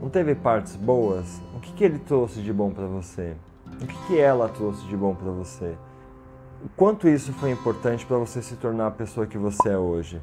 Não 0.00 0.08
teve 0.08 0.34
partes 0.34 0.76
boas? 0.76 1.42
O 1.56 1.60
que, 1.60 1.72
que 1.72 1.84
ele 1.84 1.98
trouxe 1.98 2.40
de 2.40 2.52
bom 2.52 2.70
para 2.70 2.86
você? 2.86 3.34
O 3.66 3.86
que, 3.86 4.06
que 4.06 4.18
ela 4.18 4.48
trouxe 4.48 4.86
de 4.86 4.96
bom 4.96 5.14
para 5.14 5.30
você? 5.30 5.76
O 6.64 6.68
quanto 6.76 7.08
isso 7.08 7.32
foi 7.34 7.50
importante 7.50 8.06
para 8.06 8.16
você 8.16 8.40
se 8.40 8.56
tornar 8.56 8.86
a 8.86 8.90
pessoa 8.90 9.26
que 9.26 9.36
você 9.36 9.70
é 9.70 9.78
hoje? 9.78 10.20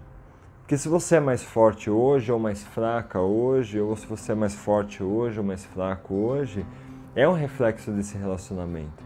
Porque 0.62 0.78
se 0.78 0.88
você 0.88 1.18
é 1.18 1.20
mais 1.20 1.44
forte 1.44 1.90
hoje 1.90 2.32
ou 2.32 2.40
mais 2.40 2.64
fraca 2.64 3.20
hoje, 3.20 3.80
ou 3.80 3.96
se 3.96 4.08
você 4.08 4.32
é 4.32 4.36
mais 4.36 4.56
forte 4.56 5.04
hoje 5.04 5.38
ou 5.38 5.46
mais 5.46 5.66
fraco 5.66 6.14
hoje, 6.14 6.66
é 7.14 7.28
um 7.28 7.34
reflexo 7.34 7.92
desse 7.92 8.18
relacionamento. 8.18 9.04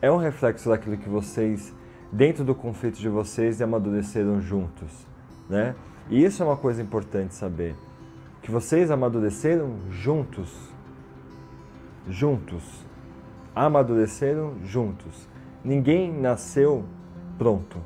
É 0.00 0.10
um 0.10 0.16
reflexo 0.16 0.68
daquilo 0.68 0.96
que 0.96 1.08
vocês, 1.08 1.74
dentro 2.10 2.42
do 2.42 2.54
conflito 2.54 2.98
de 2.98 3.08
vocês, 3.08 3.60
amadureceram 3.60 4.40
juntos, 4.40 5.06
né? 5.48 5.74
E 6.08 6.24
isso 6.24 6.42
é 6.42 6.46
uma 6.46 6.56
coisa 6.56 6.80
importante 6.80 7.34
saber, 7.34 7.74
que 8.40 8.50
vocês 8.50 8.90
amadureceram 8.90 9.76
juntos, 9.90 10.48
juntos 12.08 12.85
amadureceram 13.56 14.56
juntos. 14.62 15.26
Ninguém 15.64 16.12
nasceu 16.12 16.84
pronto. 17.38 17.78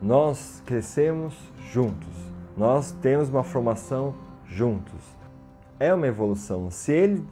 Nós 0.00 0.62
crescemos 0.66 1.34
juntos. 1.72 2.08
Nós 2.54 2.92
temos 2.92 3.30
uma 3.30 3.42
formação 3.42 4.14
juntos. 4.46 5.00
É 5.78 5.94
uma 5.94 6.06
evolução. 6.06 6.70
Se 6.70 6.92
ele 6.92 7.26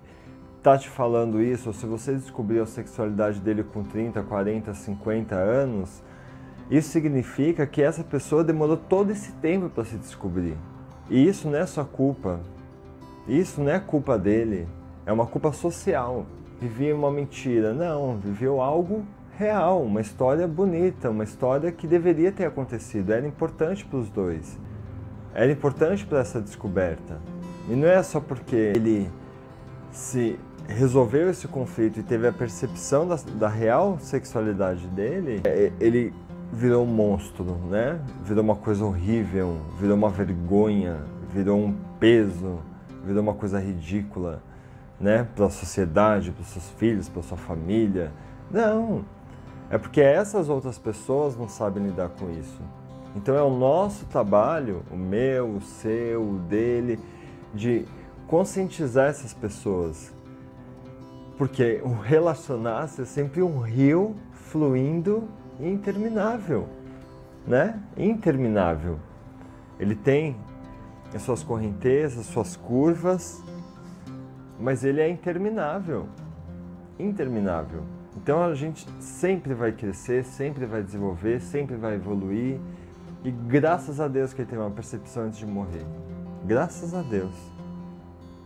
está 0.56 0.78
te 0.78 0.88
falando 0.88 1.42
isso, 1.42 1.68
ou 1.68 1.75
se 1.75 1.84
você 1.84 2.14
descobriu 2.14 2.62
a 2.62 2.66
sexualidade 2.66 3.38
dele 3.38 3.62
com 3.62 3.84
30, 3.84 4.22
40, 4.22 4.72
50 4.72 5.34
anos, 5.34 6.02
isso 6.70 6.88
significa 6.88 7.66
que 7.66 7.82
essa 7.82 8.02
pessoa 8.02 8.42
demorou 8.42 8.78
todo 8.78 9.10
esse 9.10 9.32
tempo 9.32 9.68
para 9.68 9.84
se 9.84 9.96
descobrir. 9.96 10.56
E 11.10 11.28
isso 11.28 11.48
não 11.48 11.58
é 11.58 11.66
sua 11.66 11.84
culpa. 11.84 12.40
Isso 13.26 13.60
não 13.60 13.70
é 13.70 13.78
culpa 13.78 14.18
dele, 14.18 14.66
é 15.04 15.12
uma 15.12 15.26
culpa 15.26 15.52
social. 15.52 16.25
Vivia 16.61 16.95
uma 16.95 17.11
mentira. 17.11 17.73
Não, 17.73 18.17
viveu 18.17 18.61
algo 18.61 19.05
real, 19.37 19.83
uma 19.83 20.00
história 20.00 20.49
bonita, 20.49 21.11
uma 21.11 21.25
história 21.25 21.71
que 21.71 21.87
deveria 21.87 22.33
ter 22.33 22.45
acontecido. 22.45 23.12
Era 23.12 23.27
importante 23.27 23.85
para 23.85 23.99
os 23.99 24.09
dois. 24.09 24.59
Era 25.33 25.53
importante 25.53 26.05
para 26.05 26.19
essa 26.19 26.41
descoberta. 26.41 27.19
E 27.69 27.73
não 27.75 27.87
é 27.87 28.03
só 28.03 28.19
porque 28.19 28.57
ele 28.57 29.09
se 29.93 30.38
resolveu 30.69 31.31
esse 31.31 31.49
conflito 31.49 32.00
e 32.00 32.03
teve 32.03 32.27
a 32.27 32.33
percepção 32.33 33.07
da, 33.09 33.17
da 33.35 33.49
real 33.49 33.99
sexualidade 34.00 34.87
dele, 34.88 35.41
é, 35.45 35.73
ele 35.81 36.12
virou 36.53 36.85
um 36.85 36.87
monstro, 36.87 37.45
né? 37.71 38.00
Virou 38.25 38.45
uma 38.45 38.57
coisa 38.57 38.85
horrível, 38.85 39.59
virou 39.79 39.97
uma 39.97 40.11
vergonha, 40.11 40.99
virou 41.33 41.59
um 41.59 41.75
peso, 41.99 42.59
virou 43.05 43.23
uma 43.23 43.35
coisa 43.35 43.59
ridícula, 43.59 44.43
né? 45.00 45.26
Para 45.35 45.47
a 45.47 45.50
sociedade, 45.50 46.33
para 46.33 46.43
os 46.43 46.49
seus 46.49 46.71
filhos, 46.71 47.09
para 47.09 47.23
sua 47.23 47.38
família. 47.38 48.12
Não, 48.50 49.05
é 49.71 49.76
porque 49.76 50.00
essas 50.00 50.49
outras 50.49 50.78
pessoas 50.78 51.37
não 51.37 51.49
sabem 51.49 51.85
lidar 51.85 52.09
com 52.11 52.31
isso. 52.31 52.61
Então 53.14 53.35
é 53.35 53.43
o 53.43 53.50
nosso 53.50 54.07
trabalho, 54.07 54.83
o 54.90 54.97
meu, 54.97 55.57
o 55.57 55.61
seu, 55.61 56.23
o 56.23 56.38
dele, 56.38 56.99
de 57.55 57.85
conscientizar 58.26 59.09
essas 59.09 59.35
pessoas. 59.35 60.12
Porque 61.37 61.81
o 61.85 61.95
relacionar-se 61.95 63.02
é 63.02 63.05
sempre 63.05 63.43
um 63.43 63.61
rio 63.61 64.17
fluindo 64.33 65.28
interminável, 65.61 66.69
né? 67.47 67.81
Interminável. 67.97 68.99
Ele 69.78 69.95
tem 69.95 70.37
as 71.14 71.23
suas 71.23 71.43
correntezas, 71.43 72.26
suas 72.26 72.57
curvas, 72.57 73.43
mas 74.59 74.85
ele 74.85 75.00
é 75.00 75.09
interminável. 75.09 76.07
Interminável. 76.99 77.83
Então 78.17 78.43
a 78.43 78.55
gente 78.55 78.87
sempre 79.00 79.55
vai 79.55 79.73
crescer, 79.73 80.25
sempre 80.25 80.67
vai 80.67 80.83
desenvolver, 80.83 81.41
sempre 81.41 81.77
vai 81.77 81.95
evoluir. 81.95 82.59
E 83.25 83.31
graças 83.31 84.00
a 84.00 84.09
Deus 84.09 84.33
que 84.33 84.43
ele 84.43 84.50
tem 84.50 84.59
uma 84.59 84.71
percepção 84.71 85.25
antes 85.25 85.38
de 85.38 85.47
morrer. 85.47 85.85
Graças 86.45 86.95
a 86.95 87.03
Deus. 87.03 87.35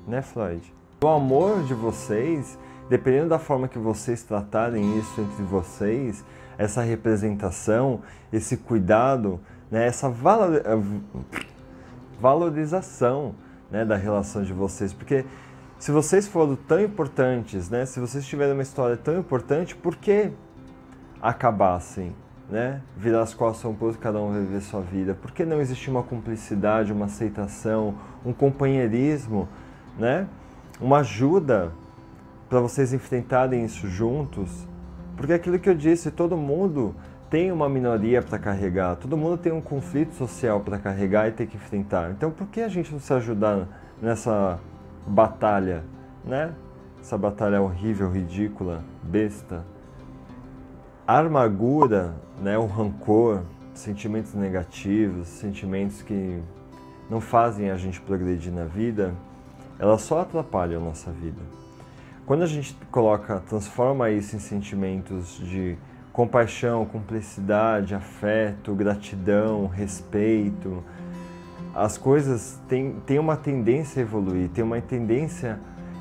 Né, 0.07 0.21
Floyd? 0.21 0.73
O 1.03 1.09
amor 1.09 1.63
de 1.65 1.75
vocês, 1.75 2.59
dependendo 2.89 3.31
da 3.31 3.39
forma 3.39 3.67
que 3.67 3.79
vocês 3.79 4.23
tratarem 4.23 4.99
isso 4.99 5.21
entre 5.21 5.43
vocês, 5.43 6.25
essa 6.59 6.83
representação, 6.83 8.01
esse 8.33 8.57
cuidado, 8.57 9.41
né, 9.71 9.87
essa 9.87 10.13
valorização 12.21 13.35
né, 13.71 13.85
da 13.85 13.97
relação 13.97 14.43
de 14.43 14.53
vocês. 14.53 14.93
Porque 14.93 15.25
se 15.83 15.91
vocês 15.91 16.29
foram 16.29 16.55
tão 16.55 16.81
importantes, 16.81 17.69
né? 17.69 17.85
Se 17.85 17.99
vocês 17.99 18.25
tiverem 18.25 18.53
uma 18.53 18.63
história 18.63 18.97
tão 18.97 19.19
importante, 19.19 19.75
por 19.75 19.97
que 19.97 20.31
acabassem, 21.21 22.15
né? 22.49 22.81
Virar 22.97 23.23
as 23.23 23.35
costas 23.35 23.69
um 23.69 23.75
pouco, 23.75 23.99
cada 23.99 24.21
um 24.21 24.33
viver 24.33 24.61
sua 24.61 24.81
vida. 24.81 25.13
Por 25.13 25.33
que 25.33 25.45
não 25.45 25.61
existir 25.61 25.91
uma 25.91 26.05
cumplicidade, 26.05 26.93
uma 26.93 27.07
aceitação, 27.07 27.97
um 28.25 28.33
companheirismo, 28.33 29.49
né? 29.99 30.29
Uma 30.81 30.99
ajuda 30.99 31.73
para 32.49 32.61
vocês 32.61 32.93
enfrentarem 32.93 33.65
isso 33.65 33.89
juntos? 33.89 34.69
Porque 35.17 35.33
aquilo 35.33 35.59
que 35.59 35.69
eu 35.69 35.75
disse, 35.75 36.13
todo 36.13 36.37
mundo 36.37 36.95
tem 37.29 37.51
uma 37.51 37.69
minoria 37.69 38.23
para 38.23 38.39
carregar, 38.39 38.95
todo 38.95 39.17
mundo 39.17 39.37
tem 39.37 39.51
um 39.51 39.61
conflito 39.61 40.15
social 40.15 40.61
para 40.61 40.79
carregar 40.79 41.27
e 41.27 41.33
ter 41.33 41.49
que 41.49 41.57
enfrentar. 41.57 42.13
Então, 42.13 42.31
por 42.31 42.47
que 42.47 42.61
a 42.61 42.69
gente 42.69 42.93
não 42.93 43.01
se 43.01 43.13
ajudar 43.13 43.67
nessa 44.01 44.61
batalha, 45.07 45.85
né? 46.25 46.55
Essa 47.01 47.19
batalha 47.19 47.61
horrível, 47.61 48.11
ridícula, 48.11 48.85
besta. 49.03 49.65
A 51.07 51.19
amargura, 51.19 52.15
né, 52.41 52.57
o 52.57 52.67
rancor, 52.67 53.43
sentimentos 53.75 54.35
negativos, 54.35 55.27
sentimentos 55.27 56.01
que 56.03 56.41
não 57.11 57.21
fazem 57.21 57.71
a 57.71 57.77
gente 57.77 58.01
progredir 58.01 58.53
na 58.53 58.65
vida, 58.65 59.13
elas 59.79 60.03
só 60.03 60.21
atrapalham 60.21 60.81
a 60.81 60.85
nossa 60.85 61.11
vida. 61.11 61.41
Quando 62.25 62.43
a 62.43 62.47
gente 62.47 62.75
coloca, 62.91 63.41
transforma 63.41 64.11
isso 64.11 64.37
em 64.37 64.39
sentimentos 64.39 65.37
de 65.39 65.77
compaixão, 66.13 66.85
cumplicidade, 66.85 67.95
afeto, 67.95 68.75
gratidão, 68.75 69.67
respeito, 69.67 70.85
as 71.75 71.97
coisas 71.97 72.61
têm, 72.69 72.97
têm 73.07 73.19
uma 73.19 73.37
tendência 73.37 74.01
a 74.01 74.03
evoluir, 74.03 74.49
tem 74.51 74.63
uma 74.63 74.81
tendência 74.81 75.59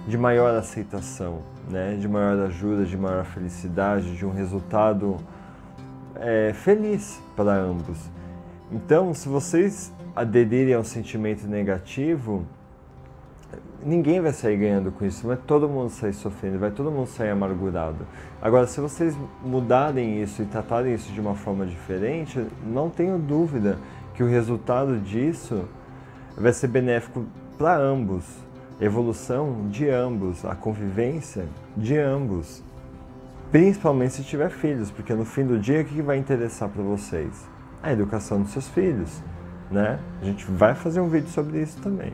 de 0.08 0.18
maior 0.18 0.56
aceitação, 0.56 1.40
né? 1.70 1.96
de 2.00 2.08
maior 2.08 2.38
ajuda, 2.48 2.86
de 2.86 2.98
maior 2.98 3.24
felicidade, 3.24 4.16
de 4.16 4.26
um 4.26 4.32
resultado 4.32 5.18
é, 6.16 6.52
feliz 6.54 7.22
para 7.36 7.54
ambos. 7.54 7.98
Então, 8.72 9.14
se 9.14 9.30
vocês 9.30 9.92
aderirem 10.16 10.74
ao 10.74 10.84
sentimento 10.84 11.48
negativo, 11.48 12.46
ninguém 13.84 14.20
vai 14.20 14.32
sair 14.32 14.58
ganhando 14.58 14.92
com 14.92 15.06
isso, 15.06 15.26
vai 15.26 15.38
todo 15.38 15.68
mundo 15.68 15.90
sair 15.90 16.14
sofrendo, 16.14 16.60
vai 16.60 16.72
todo 16.72 16.92
mundo 16.92 17.08
sair 17.08 17.30
amargurado. 17.30 18.06
Agora, 18.42 18.68
se 18.68 18.80
vocês 18.80 19.16
mudarem 19.44 20.22
isso 20.22 20.42
e 20.42 20.46
tratarem 20.46 20.94
isso 20.94 21.12
de 21.12 21.20
uma 21.20 21.36
forma 21.36 21.66
diferente, 21.66 22.46
não 22.66 22.90
tenho 22.90 23.18
dúvida 23.18 23.78
que 24.14 24.24
o 24.24 24.28
resultado 24.28 25.00
disso 25.00 25.68
vai 26.38 26.54
ser 26.54 26.68
benéfico 26.68 27.26
para 27.58 27.78
ambos, 27.78 28.26
evolução 28.80 29.68
de 29.70 29.90
ambos, 29.90 30.44
a 30.46 30.56
convivência 30.56 31.46
de 31.76 31.98
ambos. 31.98 32.64
Principalmente 33.52 34.14
se 34.14 34.24
tiver 34.24 34.50
filhos, 34.50 34.90
porque 34.90 35.14
no 35.14 35.26
fim 35.26 35.46
do 35.46 35.60
dia 35.60 35.82
o 35.82 35.86
que 35.86 36.02
vai 36.02 36.18
interessar 36.18 36.70
para 36.70 36.82
vocês? 36.82 37.48
A 37.84 37.92
educação 37.92 38.42
dos 38.42 38.52
seus 38.52 38.68
filhos, 38.70 39.22
né? 39.70 40.00
A 40.22 40.26
gente 40.26 40.46
vai 40.46 40.74
fazer 40.74 41.02
um 41.02 41.10
vídeo 41.10 41.30
sobre 41.30 41.62
isso 41.62 41.80
também. 41.82 42.14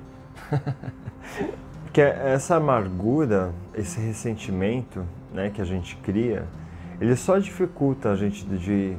que 1.93 2.01
essa 2.01 2.55
amargura, 2.55 3.51
esse 3.73 3.99
ressentimento, 3.99 5.03
né, 5.33 5.49
que 5.49 5.61
a 5.61 5.65
gente 5.65 5.95
cria, 5.97 6.45
ele 6.99 7.15
só 7.15 7.37
dificulta 7.37 8.11
a 8.11 8.15
gente 8.15 8.45
de 8.45 8.95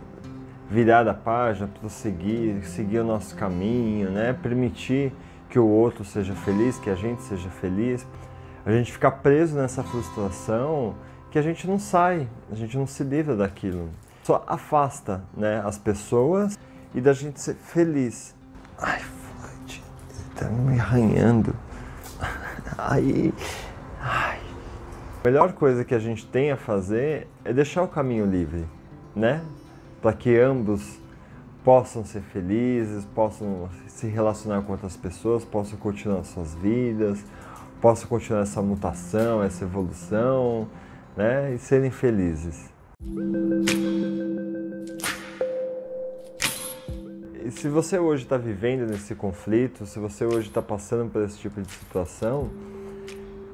virar 0.70 1.08
a 1.08 1.14
página, 1.14 1.68
prosseguir, 1.80 2.64
seguir 2.66 3.00
o 3.00 3.04
nosso 3.04 3.34
caminho, 3.34 4.10
né? 4.10 4.32
permitir 4.32 5.12
que 5.48 5.58
o 5.58 5.66
outro 5.66 6.04
seja 6.04 6.34
feliz, 6.34 6.78
que 6.78 6.90
a 6.90 6.94
gente 6.94 7.22
seja 7.22 7.48
feliz. 7.48 8.06
A 8.66 8.70
gente 8.70 8.92
fica 8.92 9.10
preso 9.10 9.56
nessa 9.56 9.82
frustração 9.82 10.94
que 11.30 11.38
a 11.38 11.42
gente 11.42 11.66
não 11.66 11.78
sai, 11.78 12.28
a 12.50 12.54
gente 12.54 12.76
não 12.76 12.86
se 12.86 13.02
livra 13.02 13.34
daquilo. 13.34 13.88
Só 14.22 14.44
afasta 14.46 15.22
né, 15.34 15.62
as 15.64 15.78
pessoas 15.78 16.58
e 16.94 17.00
da 17.00 17.12
gente 17.12 17.40
ser 17.40 17.54
feliz. 17.54 18.34
Ai, 18.78 19.00
Floyd, 19.00 19.82
tá 20.36 20.46
me 20.50 20.78
arranhando. 20.78 21.54
Aí, 22.76 23.32
ai. 24.00 24.38
A 25.24 25.28
melhor 25.28 25.52
coisa 25.54 25.84
que 25.84 25.94
a 25.94 25.98
gente 25.98 26.26
tem 26.26 26.50
a 26.50 26.56
fazer 26.56 27.26
é 27.44 27.52
deixar 27.52 27.82
o 27.82 27.88
caminho 27.88 28.26
livre, 28.26 28.66
né? 29.16 29.42
Para 30.00 30.12
que 30.12 30.38
ambos 30.38 30.98
possam 31.64 32.04
ser 32.04 32.22
felizes, 32.22 33.04
possam 33.04 33.68
se 33.86 34.06
relacionar 34.06 34.62
com 34.62 34.72
outras 34.72 34.96
pessoas, 34.96 35.44
possam 35.44 35.78
continuar 35.78 36.24
suas 36.24 36.54
vidas, 36.54 37.24
possam 37.80 38.08
continuar 38.08 38.42
essa 38.42 38.62
mutação, 38.62 39.42
essa 39.42 39.64
evolução, 39.64 40.68
né, 41.16 41.54
e 41.54 41.58
serem 41.58 41.90
felizes. 41.90 42.70
E 47.44 47.50
se 47.50 47.68
você 47.68 47.98
hoje 47.98 48.24
está 48.24 48.36
vivendo 48.36 48.88
nesse 48.88 49.14
conflito, 49.14 49.84
se 49.86 49.98
você 49.98 50.24
hoje 50.24 50.48
está 50.48 50.62
passando 50.62 51.10
por 51.10 51.22
esse 51.22 51.38
tipo 51.38 51.60
de 51.60 51.70
situação, 51.70 52.50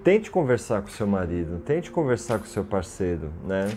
tente 0.02 0.30
conversar 0.30 0.83
com 0.83 0.88
seu 0.88 1.07
marido, 1.07 1.61
tente 1.64 1.90
conversar 1.90 2.38
com 2.38 2.44
seu 2.44 2.64
parceiro, 2.64 3.30
né? 3.46 3.70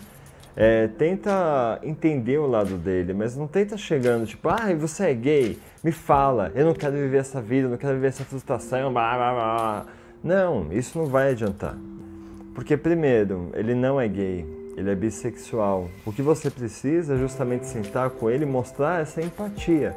É, 0.59 0.87
tenta 0.87 1.79
entender 1.83 2.39
o 2.39 2.47
lado 2.47 2.77
dele, 2.77 3.13
mas 3.13 3.37
não 3.37 3.45
tenta 3.45 3.77
chegando 3.77 4.25
tipo, 4.25 4.49
ah, 4.49 4.73
você 4.75 5.11
é 5.11 5.13
gay, 5.13 5.59
me 5.83 5.91
fala, 5.91 6.51
eu 6.55 6.65
não 6.65 6.73
quero 6.73 6.93
viver 6.93 7.17
essa 7.17 7.39
vida, 7.39 7.67
eu 7.67 7.69
não 7.69 7.77
quero 7.77 7.93
viver 7.93 8.07
essa 8.07 8.23
frustração, 8.23 8.91
blá, 8.91 9.15
blá, 9.15 9.33
blá. 9.33 9.85
Não, 10.23 10.73
isso 10.73 10.97
não 10.97 11.05
vai 11.05 11.29
adiantar. 11.29 11.77
Porque, 12.55 12.75
primeiro, 12.75 13.51
ele 13.53 13.75
não 13.75 14.01
é 14.01 14.07
gay, 14.07 14.43
ele 14.75 14.89
é 14.89 14.95
bissexual. 14.95 15.91
O 16.03 16.11
que 16.11 16.23
você 16.23 16.49
precisa 16.49 17.13
é 17.13 17.17
justamente 17.19 17.67
sentar 17.67 18.09
com 18.09 18.27
ele 18.27 18.43
e 18.43 18.47
mostrar 18.47 18.99
essa 18.99 19.21
empatia, 19.21 19.95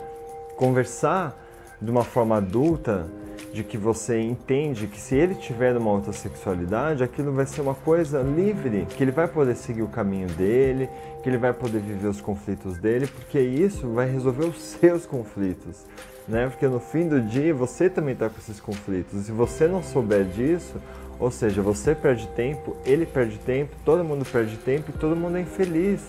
conversar 0.56 1.34
de 1.80 1.90
uma 1.90 2.04
forma 2.04 2.36
adulta 2.36 3.06
de 3.52 3.64
que 3.64 3.76
você 3.76 4.20
entende 4.20 4.86
que 4.86 5.00
se 5.00 5.14
ele 5.14 5.34
tiver 5.34 5.76
uma 5.76 5.90
outra 5.90 6.12
sexualidade, 6.12 7.02
aquilo 7.02 7.32
vai 7.32 7.46
ser 7.46 7.60
uma 7.60 7.74
coisa 7.74 8.22
livre, 8.22 8.86
que 8.96 9.02
ele 9.02 9.10
vai 9.10 9.26
poder 9.26 9.56
seguir 9.56 9.82
o 9.82 9.88
caminho 9.88 10.28
dele, 10.28 10.88
que 11.22 11.28
ele 11.28 11.38
vai 11.38 11.52
poder 11.52 11.80
viver 11.80 12.08
os 12.08 12.20
conflitos 12.20 12.78
dele, 12.78 13.06
porque 13.06 13.40
isso 13.40 13.88
vai 13.88 14.10
resolver 14.10 14.44
os 14.46 14.60
seus 14.62 15.04
conflitos, 15.06 15.84
né? 16.28 16.48
Porque 16.48 16.66
no 16.68 16.80
fim 16.80 17.08
do 17.08 17.20
dia 17.20 17.52
você 17.52 17.90
também 17.90 18.14
está 18.14 18.28
com 18.28 18.38
esses 18.38 18.60
conflitos. 18.60 19.20
E 19.20 19.24
se 19.24 19.32
você 19.32 19.66
não 19.66 19.82
souber 19.82 20.24
disso, 20.24 20.74
ou 21.18 21.30
seja, 21.30 21.60
você 21.60 21.94
perde 21.94 22.26
tempo, 22.28 22.76
ele 22.86 23.04
perde 23.04 23.38
tempo, 23.38 23.74
todo 23.84 24.04
mundo 24.04 24.24
perde 24.24 24.56
tempo 24.56 24.90
e 24.90 24.92
todo 24.98 25.16
mundo 25.16 25.36
é 25.36 25.40
infeliz. 25.40 26.00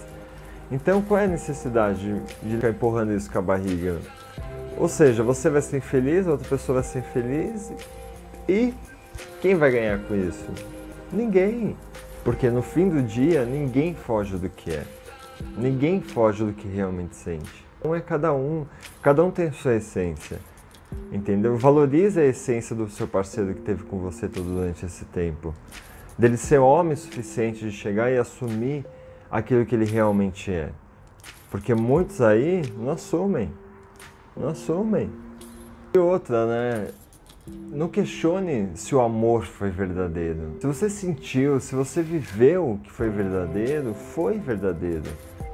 Então 0.72 1.02
qual 1.02 1.20
é 1.20 1.26
a 1.26 1.28
necessidade 1.28 2.22
de 2.42 2.56
ficar 2.56 2.70
empurrando 2.70 3.14
isso 3.14 3.30
com 3.30 3.40
a 3.40 3.42
barriga? 3.42 4.00
Ou 4.78 4.88
seja, 4.88 5.24
você 5.24 5.50
vai 5.50 5.62
ser 5.62 5.78
infeliz, 5.78 6.28
a 6.28 6.32
outra 6.32 6.48
pessoa 6.48 6.82
vai 6.82 6.90
ser 6.90 7.00
infeliz 7.00 7.72
e 8.48 8.74
quem 9.42 9.56
vai 9.56 9.72
ganhar 9.72 10.00
com 10.00 10.16
isso? 10.16 10.50
Ninguém. 11.12 11.76
Porque 12.24 12.50
no 12.50 12.62
fim 12.62 12.90
do 12.90 13.02
dia, 13.02 13.44
ninguém 13.46 13.96
foge 13.96 14.38
do 14.38 14.50
que 14.50 14.72
é. 14.72 14.84
Ninguém 15.58 16.02
foge 16.02 16.44
do 16.44 16.54
que 16.54 16.68
realmente 16.68 17.16
sente. 17.16 17.66
Um 17.84 17.96
é 17.96 18.00
cada 18.00 18.34
um, 18.34 18.66
cada 19.02 19.24
um 19.24 19.32
tem 19.32 19.52
sua 19.52 19.76
essência. 19.76 20.40
Entendeu? 21.12 21.58
Valorize 21.58 22.20
a 22.20 22.26
essência 22.26 22.76
do 22.76 22.90
seu 22.90 23.08
parceiro 23.08 23.54
que 23.54 23.62
teve 23.62 23.84
com 23.84 24.00
você 24.00 24.28
todo 24.28 24.46
durante 24.46 24.86
esse 24.86 25.06
tempo. 25.06 25.54
Dele 26.18 26.38
ser 26.38 26.60
homem 26.60 26.94
o 26.94 26.98
suficiente 26.98 27.66
de 27.66 27.72
chegar 27.72 28.12
e 28.12 28.18
assumir 28.18 28.86
aquilo 29.32 29.66
que 29.66 29.74
ele 29.74 29.86
realmente 29.86 30.52
é. 30.52 30.70
Porque 31.50 31.74
muitos 31.74 32.22
aí 32.22 32.62
não 32.78 32.92
assumem 32.92 33.52
assumem. 34.48 35.10
E 35.94 35.98
outra, 35.98 36.46
né? 36.46 36.88
Não 37.48 37.88
questione 37.88 38.70
se 38.76 38.94
o 38.94 39.02
amor 39.02 39.46
foi 39.46 39.70
verdadeiro. 39.70 40.58
Se 40.60 40.68
você 40.68 40.90
sentiu, 40.90 41.60
se 41.60 41.74
você 41.76 42.02
viveu 42.02 42.80
que 42.84 42.92
foi 42.92 43.10
verdadeiro, 43.10 43.94
foi 43.94 44.38
verdadeiro. 44.38 45.10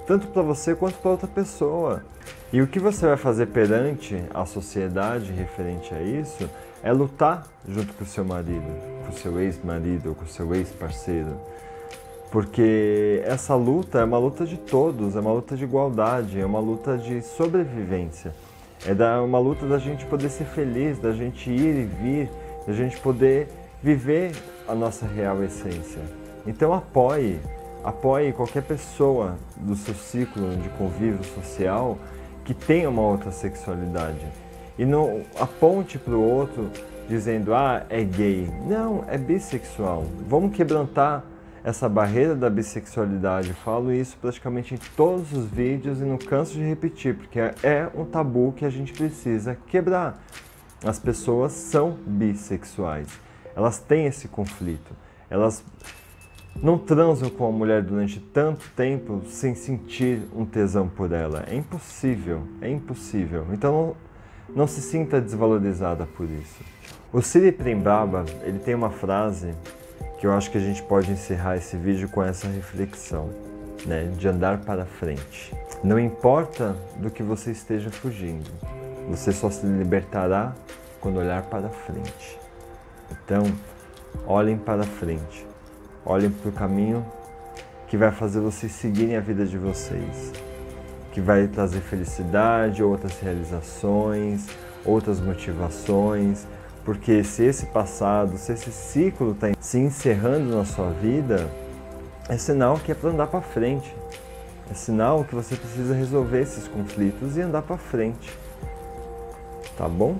Tanto 0.05 0.27
para 0.27 0.41
você 0.41 0.75
quanto 0.75 0.97
para 0.99 1.11
outra 1.11 1.27
pessoa. 1.27 2.03
E 2.51 2.61
o 2.61 2.67
que 2.67 2.79
você 2.79 3.05
vai 3.05 3.17
fazer 3.17 3.47
perante 3.47 4.21
a 4.33 4.45
sociedade 4.45 5.31
referente 5.31 5.93
a 5.93 6.01
isso 6.01 6.49
é 6.83 6.91
lutar 6.91 7.45
junto 7.67 7.93
com 7.93 8.03
o 8.03 8.07
seu 8.07 8.23
marido, 8.23 8.65
com 9.05 9.11
o 9.11 9.17
seu 9.17 9.39
ex-marido, 9.39 10.15
com 10.15 10.25
o 10.25 10.27
seu 10.27 10.53
ex-parceiro. 10.55 11.35
Porque 12.31 13.21
essa 13.25 13.55
luta 13.55 13.99
é 13.99 14.03
uma 14.03 14.17
luta 14.17 14.45
de 14.45 14.57
todos, 14.57 15.15
é 15.15 15.19
uma 15.19 15.31
luta 15.31 15.55
de 15.55 15.63
igualdade, 15.63 16.39
é 16.39 16.45
uma 16.45 16.59
luta 16.59 16.97
de 16.97 17.21
sobrevivência. 17.21 18.33
É 18.85 18.93
da, 18.93 19.21
uma 19.21 19.39
luta 19.39 19.65
da 19.65 19.77
gente 19.77 20.05
poder 20.05 20.29
ser 20.29 20.45
feliz, 20.45 20.99
da 20.99 21.11
gente 21.11 21.49
ir 21.49 21.75
e 21.75 21.85
vir, 21.85 22.29
da 22.65 22.73
gente 22.73 22.97
poder 22.99 23.47
viver 23.81 24.31
a 24.67 24.75
nossa 24.75 25.05
real 25.05 25.43
essência. 25.43 26.01
Então 26.45 26.73
apoie, 26.73 27.39
apoie 27.83 28.31
qualquer 28.33 28.63
pessoa 28.63 29.35
do 29.57 29.75
seu 29.75 29.93
ciclo 29.93 30.55
de 30.57 30.69
convívio 30.69 31.23
social 31.23 31.97
que 32.43 32.53
tenha 32.53 32.89
uma 32.89 33.01
outra 33.01 33.31
sexualidade. 33.31 34.25
E 34.77 34.85
não 34.85 35.21
aponte 35.39 35.97
para 35.97 36.13
o 36.13 36.21
outro 36.21 36.69
dizendo, 37.09 37.53
ah, 37.53 37.85
é 37.89 38.03
gay. 38.03 38.49
Não, 38.65 39.03
é 39.07 39.17
bissexual. 39.17 40.05
Vamos 40.27 40.55
quebrantar 40.55 41.23
essa 41.63 41.89
barreira 41.89 42.35
da 42.35 42.49
bissexualidade. 42.49 43.53
falo 43.53 43.91
isso 43.91 44.17
praticamente 44.19 44.73
em 44.73 44.77
todos 44.95 45.33
os 45.33 45.45
vídeos 45.47 45.99
e 45.99 46.03
não 46.05 46.17
canso 46.17 46.53
de 46.53 46.63
repetir, 46.63 47.15
porque 47.15 47.39
é 47.39 47.89
um 47.95 48.05
tabu 48.05 48.53
que 48.53 48.65
a 48.65 48.69
gente 48.69 48.93
precisa 48.93 49.57
quebrar. 49.67 50.23
As 50.83 50.99
pessoas 50.99 51.53
são 51.53 51.97
bissexuais. 52.05 53.07
Elas 53.55 53.79
têm 53.79 54.05
esse 54.05 54.27
conflito. 54.27 54.95
Elas 55.29 55.63
não 56.61 56.77
transam 56.77 57.29
com 57.29 57.47
a 57.47 57.51
mulher 57.51 57.81
durante 57.81 58.19
tanto 58.19 58.69
tempo 58.75 59.21
sem 59.27 59.55
sentir 59.55 60.21
um 60.35 60.45
tesão 60.45 60.87
por 60.87 61.11
ela. 61.11 61.43
É 61.47 61.55
impossível, 61.55 62.43
é 62.61 62.69
impossível. 62.69 63.47
Então 63.51 63.95
não, 64.47 64.55
não 64.55 64.67
se 64.67 64.81
sinta 64.81 65.19
desvalorizada 65.19 66.05
por 66.05 66.29
isso. 66.29 66.63
O 67.11 67.21
Siri 67.21 67.51
Prembaba, 67.51 68.25
ele 68.43 68.59
tem 68.59 68.75
uma 68.75 68.89
frase 68.89 69.53
que 70.17 70.25
eu 70.25 70.33
acho 70.33 70.49
que 70.49 70.57
a 70.57 70.61
gente 70.61 70.81
pode 70.83 71.11
encerrar 71.11 71.57
esse 71.57 71.77
vídeo 71.77 72.09
com 72.09 72.23
essa 72.23 72.47
reflexão, 72.47 73.29
né, 73.85 74.11
de 74.17 74.27
andar 74.27 74.59
para 74.59 74.85
frente. 74.85 75.53
Não 75.83 75.99
importa 75.99 76.75
do 76.97 77.09
que 77.09 77.21
você 77.21 77.51
esteja 77.51 77.91
fugindo, 77.91 78.49
você 79.07 79.31
só 79.31 79.49
se 79.49 79.65
libertará 79.65 80.55
quando 80.99 81.19
olhar 81.19 81.43
para 81.43 81.69
frente. 81.69 82.39
Então, 83.11 83.43
olhem 84.25 84.57
para 84.57 84.83
frente, 84.83 85.45
olhem 86.03 86.31
para 86.31 86.49
o 86.49 86.51
caminho 86.51 87.05
que 87.87 87.95
vai 87.95 88.11
fazer 88.11 88.39
vocês 88.41 88.71
seguirem 88.71 89.15
a 89.15 89.21
vida 89.21 89.45
de 89.45 89.57
vocês, 89.57 90.33
que 91.11 91.21
vai 91.21 91.47
trazer 91.47 91.79
felicidade, 91.79 92.83
outras 92.83 93.19
realizações, 93.19 94.47
outras 94.83 95.19
motivações, 95.21 96.45
porque 96.87 97.21
se 97.21 97.43
esse 97.43 97.65
passado, 97.65 98.37
se 98.37 98.53
esse 98.53 98.71
ciclo 98.71 99.33
está 99.33 99.47
se 99.59 99.77
encerrando 99.77 100.55
na 100.55 100.63
sua 100.63 100.89
vida, 100.91 101.51
é 102.29 102.37
sinal 102.37 102.79
que 102.79 102.93
é 102.93 102.95
para 102.95 103.09
andar 103.09 103.27
para 103.27 103.41
frente. 103.41 103.93
É 104.71 104.73
sinal 104.73 105.25
que 105.25 105.35
você 105.35 105.57
precisa 105.57 105.93
resolver 105.93 106.39
esses 106.39 106.65
conflitos 106.65 107.35
e 107.35 107.41
andar 107.41 107.63
para 107.63 107.75
frente. 107.75 108.31
Tá 109.77 109.89
bom? 109.89 110.15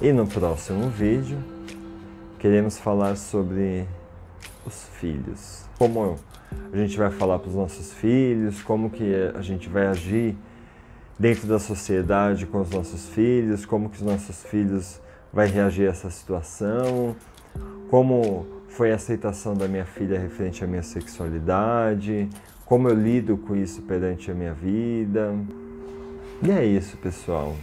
E 0.00 0.12
no 0.12 0.24
próximo 0.24 0.88
vídeo 0.88 1.36
queremos 2.38 2.78
falar 2.78 3.16
sobre 3.16 3.84
os 4.64 4.84
filhos. 5.00 5.64
Como 5.76 6.16
a 6.72 6.76
gente 6.76 6.96
vai 6.96 7.10
falar 7.10 7.40
para 7.40 7.48
os 7.48 7.56
nossos 7.56 7.92
filhos, 7.92 8.62
como 8.62 8.88
que 8.88 9.32
a 9.34 9.42
gente 9.42 9.68
vai 9.68 9.88
agir 9.88 10.36
dentro 11.18 11.48
da 11.48 11.58
sociedade 11.58 12.46
com 12.46 12.60
os 12.60 12.70
nossos 12.70 13.08
filhos, 13.08 13.66
como 13.66 13.90
que 13.90 13.96
os 13.96 14.02
nossos 14.02 14.44
filhos 14.44 15.02
vai 15.34 15.48
reagir 15.48 15.88
a 15.88 15.90
essa 15.90 16.08
situação, 16.08 17.16
como 17.90 18.46
foi 18.68 18.92
a 18.92 18.94
aceitação 18.94 19.54
da 19.54 19.66
minha 19.66 19.84
filha 19.84 20.18
referente 20.18 20.62
à 20.62 20.66
minha 20.66 20.82
sexualidade, 20.82 22.28
como 22.64 22.88
eu 22.88 22.94
lido 22.94 23.36
com 23.36 23.56
isso 23.56 23.82
perante 23.82 24.30
a 24.30 24.34
minha 24.34 24.54
vida. 24.54 25.34
E 26.40 26.50
é 26.50 26.64
isso, 26.64 26.96
pessoal. 26.98 27.54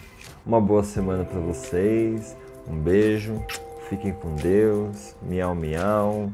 Uma 0.45 0.59
boa 0.59 0.83
semana 0.83 1.23
para 1.23 1.39
vocês. 1.39 2.35
Um 2.67 2.77
beijo. 2.77 3.41
Fiquem 3.89 4.13
com 4.13 4.35
Deus. 4.35 5.15
Miau, 5.21 5.55
miau. 5.55 6.31